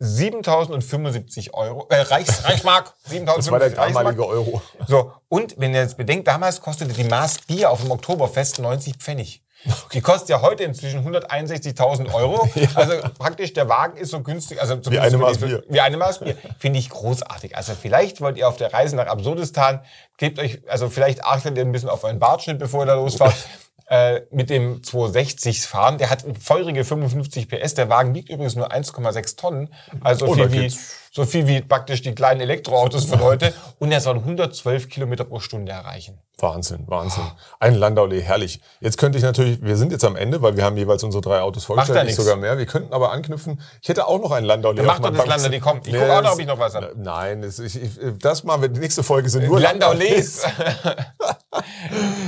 7.075 0.01 1.53
Euro, 1.53 1.87
äh, 1.89 2.01
Reichs, 2.01 2.43
Reichsmark, 2.45 2.93
7.075 3.09 3.35
Das 3.35 3.51
war 3.51 3.59
der 3.59 3.69
damalige 3.71 4.25
Euro. 4.27 4.61
So, 4.87 5.13
und 5.27 5.55
wenn 5.57 5.73
ihr 5.73 5.81
jetzt 5.81 5.97
bedenkt, 5.97 6.27
damals 6.27 6.61
kostete 6.61 6.93
die 6.93 7.03
Maß 7.03 7.39
Bier 7.47 7.69
auf 7.71 7.81
dem 7.81 7.91
Oktoberfest 7.91 8.59
90 8.59 8.95
Pfennig. 8.97 9.43
Die 9.93 10.01
kostet 10.01 10.29
ja 10.29 10.41
heute 10.41 10.63
inzwischen 10.63 11.05
161.000 11.07 12.13
Euro. 12.13 12.49
Also 12.75 12.93
praktisch 13.17 13.53
der 13.53 13.67
Wagen 13.67 13.97
ist 13.97 14.11
so 14.11 14.21
günstig. 14.21 14.61
Also 14.61 14.77
zumindest 14.77 15.13
eine 15.13 15.23
Maß 15.23 15.37
Bier. 15.39 15.63
Wie 15.67 15.81
eine 15.81 15.97
Maß 15.97 16.19
Bier. 16.19 16.35
Finde 16.59 16.79
ich 16.79 16.89
großartig. 16.89 17.55
Also 17.57 17.73
vielleicht 17.73 18.21
wollt 18.21 18.37
ihr 18.37 18.47
auf 18.47 18.57
der 18.57 18.73
Reise 18.73 18.95
nach 18.95 19.07
Absurdistan, 19.07 19.81
gebt 20.17 20.39
euch, 20.39 20.61
also 20.67 20.89
vielleicht 20.89 21.23
achtet 21.25 21.57
ihr 21.57 21.63
ein 21.65 21.71
bisschen 21.71 21.89
auf 21.89 22.03
euren 22.03 22.19
Bartschnitt, 22.19 22.59
bevor 22.59 22.83
ihr 22.83 22.87
da 22.87 22.93
losfahrt. 22.95 23.35
Äh, 23.91 24.27
mit 24.29 24.51
dem 24.51 24.83
260 24.83 25.61
fahren. 25.61 25.97
Der 25.97 26.11
hat 26.11 26.23
feurige 26.39 26.85
55 26.85 27.49
PS. 27.49 27.73
Der 27.73 27.89
Wagen 27.89 28.13
wiegt 28.13 28.29
übrigens 28.29 28.55
nur 28.55 28.71
1,6 28.71 29.35
Tonnen. 29.35 29.73
Also 30.01 30.27
Oh, 30.27 30.33
viel 30.35 30.51
wie, 30.51 30.71
so 31.11 31.25
viel 31.25 31.47
wie 31.47 31.61
praktisch 31.61 32.03
die 32.03 32.13
kleinen 32.13 32.39
Elektroautos 32.39 33.05
von 33.05 33.19
heute. 33.21 33.51
Und 33.79 33.91
er 33.91 33.99
soll 33.99 34.17
112 34.17 34.89
Kilometer 34.89 35.23
pro 35.23 35.39
Stunde 35.39 35.71
erreichen. 35.71 36.19
Wahnsinn, 36.41 36.83
Wahnsinn. 36.87 37.23
Ein 37.59 37.75
Landaulet, 37.75 38.23
herrlich. 38.23 38.61
Jetzt 38.79 38.97
könnte 38.97 39.17
ich 39.17 39.23
natürlich, 39.23 39.61
wir 39.61 39.75
sind 39.77 39.91
jetzt 39.91 40.05
am 40.05 40.15
Ende, 40.15 40.41
weil 40.41 40.55
wir 40.57 40.63
haben 40.63 40.77
jeweils 40.77 41.03
unsere 41.03 41.21
drei 41.21 41.41
Autos 41.41 41.63
ja 41.63 41.67
vorgestellt, 41.67 42.05
nicht 42.05 42.15
sogar 42.15 42.35
mehr. 42.35 42.57
Wir 42.57 42.65
könnten 42.65 42.93
aber 42.93 43.11
anknüpfen. 43.11 43.61
Ich 43.81 43.89
hätte 43.89 44.07
auch 44.07 44.19
noch 44.21 44.31
ein 44.31 44.43
Landaulet. 44.43 44.79
Dann 44.79 44.85
mach 44.85 44.99
doch 44.99 45.09
das 45.09 45.17
Bank- 45.17 45.29
Landaulet, 45.29 45.61
komm. 45.61 45.81
Ich 45.85 45.91
Nee, 45.93 45.99
guck 45.99 46.09
auch 46.09 46.21
noch, 46.21 46.33
ob 46.33 46.39
ich 46.39 46.47
noch 46.47 46.59
was 46.59 46.75
hab. 46.75 46.95
Nein, 46.95 47.41
das, 47.41 47.59
ich, 47.59 47.81
ich, 47.81 47.91
das 48.19 48.43
machen 48.43 48.61
wir. 48.61 48.69
Die 48.69 48.79
nächste 48.79 49.03
Folge 49.03 49.29
sind 49.29 49.45
nur 49.45 49.59
Landaulets. 49.59 50.43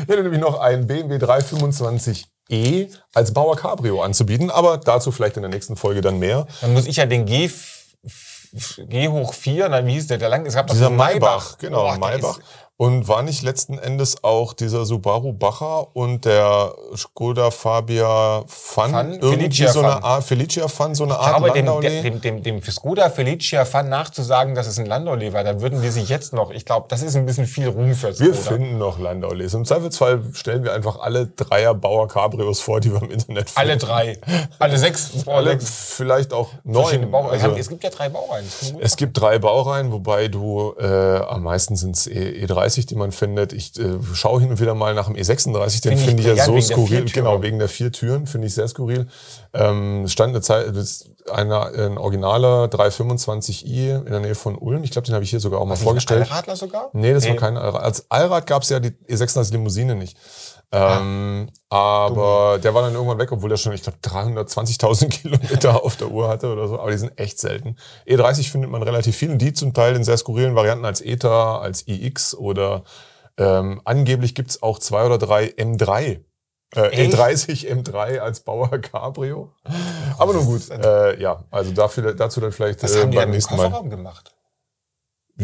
Ich 0.03 0.07
hätte 0.07 0.23
nämlich 0.23 0.41
noch 0.41 0.59
einen 0.59 0.87
BMW 0.87 1.17
325e 1.17 2.89
als 3.13 3.33
Bauer 3.33 3.55
Cabrio 3.55 4.01
anzubieten, 4.01 4.49
aber 4.51 4.77
dazu 4.77 5.11
vielleicht 5.11 5.37
in 5.37 5.43
der 5.43 5.51
nächsten 5.51 5.75
Folge 5.77 6.01
dann 6.01 6.19
mehr. 6.19 6.47
Dann 6.61 6.73
muss 6.73 6.85
ich 6.87 6.97
ja 6.97 7.05
den 7.05 7.25
G, 7.25 7.49
G 8.77 9.07
hoch 9.07 9.33
4, 9.33 9.69
nein, 9.69 9.85
wie 9.85 9.93
hieß 9.93 10.07
der? 10.07 10.17
Der 10.17 10.29
lang, 10.29 10.45
es 10.45 10.55
gab 10.55 10.67
Dieser 10.67 10.87
einen 10.87 10.97
Maybach, 10.97 11.57
genau, 11.57 11.85
der 11.91 11.97
Maybach. 11.99 12.39
Und 12.81 13.07
war 13.07 13.21
nicht 13.21 13.43
letzten 13.43 13.77
Endes 13.77 14.23
auch 14.23 14.53
dieser 14.53 14.85
Subaru 14.85 15.33
Bacher 15.33 15.95
und 15.95 16.25
der 16.25 16.73
Skoda 16.95 17.51
Fabia 17.51 18.43
Fun, 18.47 18.89
Fun? 18.89 19.11
irgendwie 19.21 19.35
Felicia 19.35 19.71
so 19.71 19.81
eine 19.81 19.91
Fun. 19.91 20.03
Art, 20.03 20.23
Felicia 20.23 20.67
Fun, 20.67 20.95
so 20.95 21.03
eine 21.03 21.19
Art 21.19 21.37
glaube, 21.37 21.51
dem, 21.51 22.01
dem, 22.01 22.21
dem, 22.21 22.41
dem 22.41 22.61
Skoda 22.63 23.11
Felicia 23.11 23.65
Fan 23.65 23.87
nachzusagen, 23.87 24.55
dass 24.55 24.65
es 24.65 24.79
ein 24.79 24.87
Landaulet 24.87 25.31
war, 25.31 25.43
dann 25.43 25.61
würden 25.61 25.83
die 25.83 25.89
sich 25.89 26.09
jetzt 26.09 26.33
noch, 26.33 26.49
ich 26.49 26.65
glaube, 26.65 26.87
das 26.89 27.03
ist 27.03 27.15
ein 27.15 27.27
bisschen 27.27 27.45
viel 27.45 27.67
Ruhm 27.67 27.93
für 27.93 28.15
Skoda. 28.15 28.31
wir 28.31 28.33
finden 28.33 28.79
noch 28.79 28.97
Landaulets. 28.97 29.53
Im 29.53 29.63
Zweifelsfall 29.63 30.23
stellen 30.33 30.63
wir 30.63 30.73
einfach 30.73 30.99
alle 31.01 31.27
Dreier 31.27 31.75
Bauer 31.75 32.07
Cabrios 32.07 32.61
vor, 32.61 32.79
die 32.79 32.91
wir 32.91 33.03
im 33.03 33.11
Internet 33.11 33.51
finden. 33.51 33.59
Alle 33.59 33.77
drei. 33.77 34.19
Alle 34.57 34.79
sechs. 34.79 35.11
Alle, 35.27 35.51
sechs 35.51 35.93
vielleicht 35.93 36.33
auch 36.33 36.49
neun. 36.63 37.11
Baureihen. 37.11 37.43
Also, 37.43 37.55
es 37.55 37.69
gibt 37.69 37.83
ja 37.83 37.91
drei 37.91 38.09
Baureihen. 38.09 38.47
Es 38.79 38.97
gibt 38.97 39.21
drei 39.21 39.37
Baureihen, 39.37 39.91
wobei 39.91 40.29
du 40.29 40.73
äh, 40.79 40.87
am 40.87 41.43
meisten 41.43 41.75
sind 41.75 41.95
es 41.95 42.09
E30, 42.09 42.70
die 42.75 42.95
man 42.95 43.11
findet. 43.11 43.53
Ich 43.53 43.79
äh, 43.79 43.99
schaue 44.13 44.41
hin 44.41 44.49
und 44.51 44.59
wieder 44.59 44.75
mal 44.75 44.93
nach 44.93 45.07
dem 45.07 45.15
E36, 45.15 45.81
den 45.81 45.91
Finde 45.91 45.93
ich 45.93 46.05
finde 46.05 46.21
ich 46.21 46.37
ja 46.37 46.45
so 46.45 46.59
skurril. 46.59 47.05
Genau, 47.05 47.41
wegen 47.41 47.59
der 47.59 47.69
vier 47.69 47.91
Türen 47.91 48.27
finde 48.27 48.47
ich 48.47 48.53
sehr 48.53 48.67
skurril. 48.67 49.07
Ähm, 49.53 50.03
es 50.05 50.13
stand 50.13 50.29
eine 50.29 50.41
Zeit, 50.41 50.67
das 50.69 50.75
ist 50.77 51.09
einer, 51.31 51.67
ein 51.67 51.97
originaler 51.97 52.65
325i 52.65 53.97
in 53.99 54.05
der 54.05 54.19
Nähe 54.19 54.35
von 54.35 54.57
Ulm. 54.57 54.83
Ich 54.83 54.91
glaube, 54.91 55.05
den 55.05 55.13
habe 55.13 55.23
ich 55.23 55.29
hier 55.29 55.39
sogar 55.39 55.59
auch 55.59 55.65
mal 55.65 55.75
vorgestellt. 55.75 56.29
Allradler 56.29 56.55
sogar? 56.55 56.89
Nee, 56.93 57.13
das 57.13 57.27
war 57.27 57.35
kein 57.35 57.57
Allrad. 57.57 57.83
Als 57.83 58.05
Allrad 58.09 58.47
gab 58.47 58.63
es 58.63 58.69
ja 58.69 58.79
die 58.79 58.91
E36 59.09 59.51
Limousine 59.51 59.95
nicht. 59.95 60.17
Ähm, 60.73 61.49
aber 61.69 62.59
der 62.63 62.73
war 62.73 62.81
dann 62.81 62.93
irgendwann 62.93 63.19
weg, 63.19 63.31
obwohl 63.31 63.49
der 63.49 63.57
schon, 63.57 63.73
ich 63.73 63.83
glaube, 63.83 63.97
320.000 64.01 65.09
Kilometer 65.21 65.83
auf 65.83 65.97
der 65.97 66.09
Uhr 66.09 66.29
hatte 66.29 66.51
oder 66.51 66.67
so. 66.67 66.79
Aber 66.79 66.91
die 66.91 66.97
sind 66.97 67.17
echt 67.19 67.39
selten. 67.39 67.75
E30 68.07 68.49
findet 68.49 68.71
man 68.71 68.81
relativ 68.81 69.15
viel. 69.15 69.31
Und 69.31 69.39
die 69.39 69.53
zum 69.53 69.73
Teil 69.73 69.95
in 69.95 70.03
sehr 70.03 70.17
skurrilen 70.17 70.55
Varianten 70.55 70.85
als 70.85 71.01
ETA, 71.01 71.59
als 71.59 71.87
iX 71.87 72.35
oder 72.35 72.83
ähm, 73.37 73.81
angeblich 73.83 74.35
gibt's 74.35 74.61
auch 74.63 74.79
zwei 74.79 75.05
oder 75.05 75.17
drei 75.17 75.47
M3. 75.47 76.21
Äh, 76.73 76.81
Echt? 76.87 77.13
E30 77.15 77.67
M3 77.69 78.19
als 78.19 78.41
Bauer 78.41 78.69
Cabrio. 78.77 79.51
Aber 80.17 80.33
nun 80.33 80.45
gut, 80.45 80.69
äh, 80.69 81.19
ja, 81.21 81.43
also 81.51 81.71
dafür, 81.71 82.13
dazu 82.13 82.39
dann 82.39 82.53
vielleicht 82.53 82.81
Was 82.81 82.95
äh, 82.95 83.01
haben 83.01 83.11
die 83.11 83.17
beim 83.17 83.23
denn 83.23 83.29
im 83.29 83.35
nächsten 83.35 83.57
Mal. 83.57 83.63
Kofferraum 83.65 83.89
gemacht? 83.89 84.33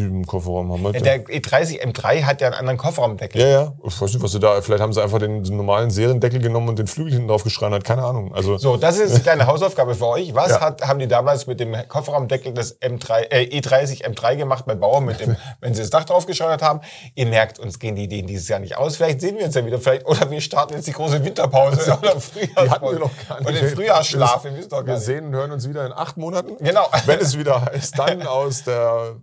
Im 0.06 0.26
Kofferraum 0.26 0.72
haben 0.72 0.82
wir 0.84 0.94
Ja, 0.94 1.00
den. 1.00 1.04
der 1.04 1.26
E30 1.26 1.82
M3 1.84 2.24
hat 2.24 2.42
ja 2.42 2.48
einen 2.48 2.56
anderen 2.56 2.78
Kofferraumdeckel. 2.78 3.42
Ja, 3.42 3.48
ja. 3.48 3.74
Ich 3.86 4.00
weiß 4.02 4.14
nicht, 4.14 4.24
was 4.24 4.32
sie 4.32 4.40
da. 4.40 4.62
Vielleicht 4.62 4.82
haben 4.82 4.94
sie 4.94 5.02
einfach 5.02 5.20
den 5.20 5.42
normalen 5.42 5.90
Seriendeckel 5.90 6.40
genommen 6.40 6.70
und 6.70 6.80
den 6.80 6.88
Flügel 6.88 7.14
hinten 7.14 7.28
drauf 7.28 7.44
geschreien 7.44 7.74
hat. 7.74 7.84
Keine 7.84 8.04
Ahnung. 8.04 8.34
Also 8.34 8.58
So, 8.58 8.78
das 8.78 8.98
ist 9.00 9.12
eine 9.14 9.20
kleine 9.24 9.48
Hausaufgabe 9.48 9.96
für 9.96 10.08
euch. 10.08 10.34
Was 10.36 10.52
Ja. 10.52 10.62
hat, 10.62 10.82
haben 10.82 11.00
die 11.00 11.08
damals 11.08 11.48
mit 11.48 11.60
dem 11.60 11.76
Kofferraumdeckel 11.88 12.54
des 12.54 12.80
M3, 12.82 13.22
äh, 13.32 13.60
E30 13.60 14.06
M3 14.06 14.36
gemacht 14.36 14.66
bei 14.66 14.76
Bauer, 14.76 15.02
mit 15.02 15.20
dem, 15.20 15.36
wenn 15.62 15.74
sie 15.74 15.82
das 15.82 15.90
Dach 15.90 16.04
drauf 16.06 16.26
geschreddert 16.26 16.62
haben? 16.62 16.82
Ihr 17.16 17.26
merkt, 17.28 17.60
uns 17.60 17.80
gehen 17.80 17.96
die 17.96 18.04
Ideen 18.04 18.28
dieses 18.28 18.48
Jahr 18.48 18.60
nicht 18.60 18.78
aus. 18.78 18.98
Vielleicht 18.98 19.22
sehen 19.22 19.38
wir 19.38 19.46
uns 19.46 19.56
ja 19.56 19.66
wieder, 19.66 19.80
vielleicht, 19.80 20.06
oder 20.06 20.30
wir 20.30 20.42
starten 20.42 20.74
jetzt 20.74 20.88
die 20.88 20.92
große 20.94 21.24
Winterpause 21.24 21.98
oder 22.02 22.20
Frühjahrspause. 22.20 23.02
Oder 23.42 23.52
den 23.52 23.70
Frühjahrsschlaf, 23.70 24.44
wir 24.44 24.86
wir 24.86 24.98
sehen 24.98 25.28
und 25.28 25.34
hören 25.34 25.52
uns 25.52 25.68
wieder 25.68 25.86
in 25.86 25.94
acht 25.94 26.18
Monaten. 26.18 26.58
Genau. 26.64 26.88
Wenn 27.06 27.20
es 27.20 27.38
wieder 27.38 27.62
heißt, 27.66 27.98
dann 27.98 28.22
aus 28.28 28.64
der 28.64 29.16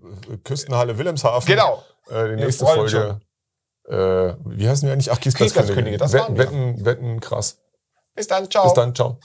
Küstenhalle 0.65 0.99
Wilhelmshaven. 0.99 1.47
Genau. 1.47 1.85
Äh, 2.09 2.31
die 2.31 2.37
nächste 2.37 2.65
Folge. 2.65 3.21
Äh, 3.87 3.95
wie 4.47 4.69
heißen 4.69 4.87
wir 4.87 4.95
eigentlich? 4.95 5.13
Ach, 5.13 5.21
Kiesplatzkönige. 5.21 5.99
Kiesplatzkönige, 5.99 5.99
das 5.99 6.13
Wetten. 6.15 6.39
Wetten, 6.39 6.85
Wetten, 6.85 7.21
krass. 7.21 7.59
Bis 8.15 8.29
dann, 8.29 8.51
ciao. 8.51 8.65
Bis 8.65 8.75
dann, 8.75 8.95
ciao. 8.95 9.19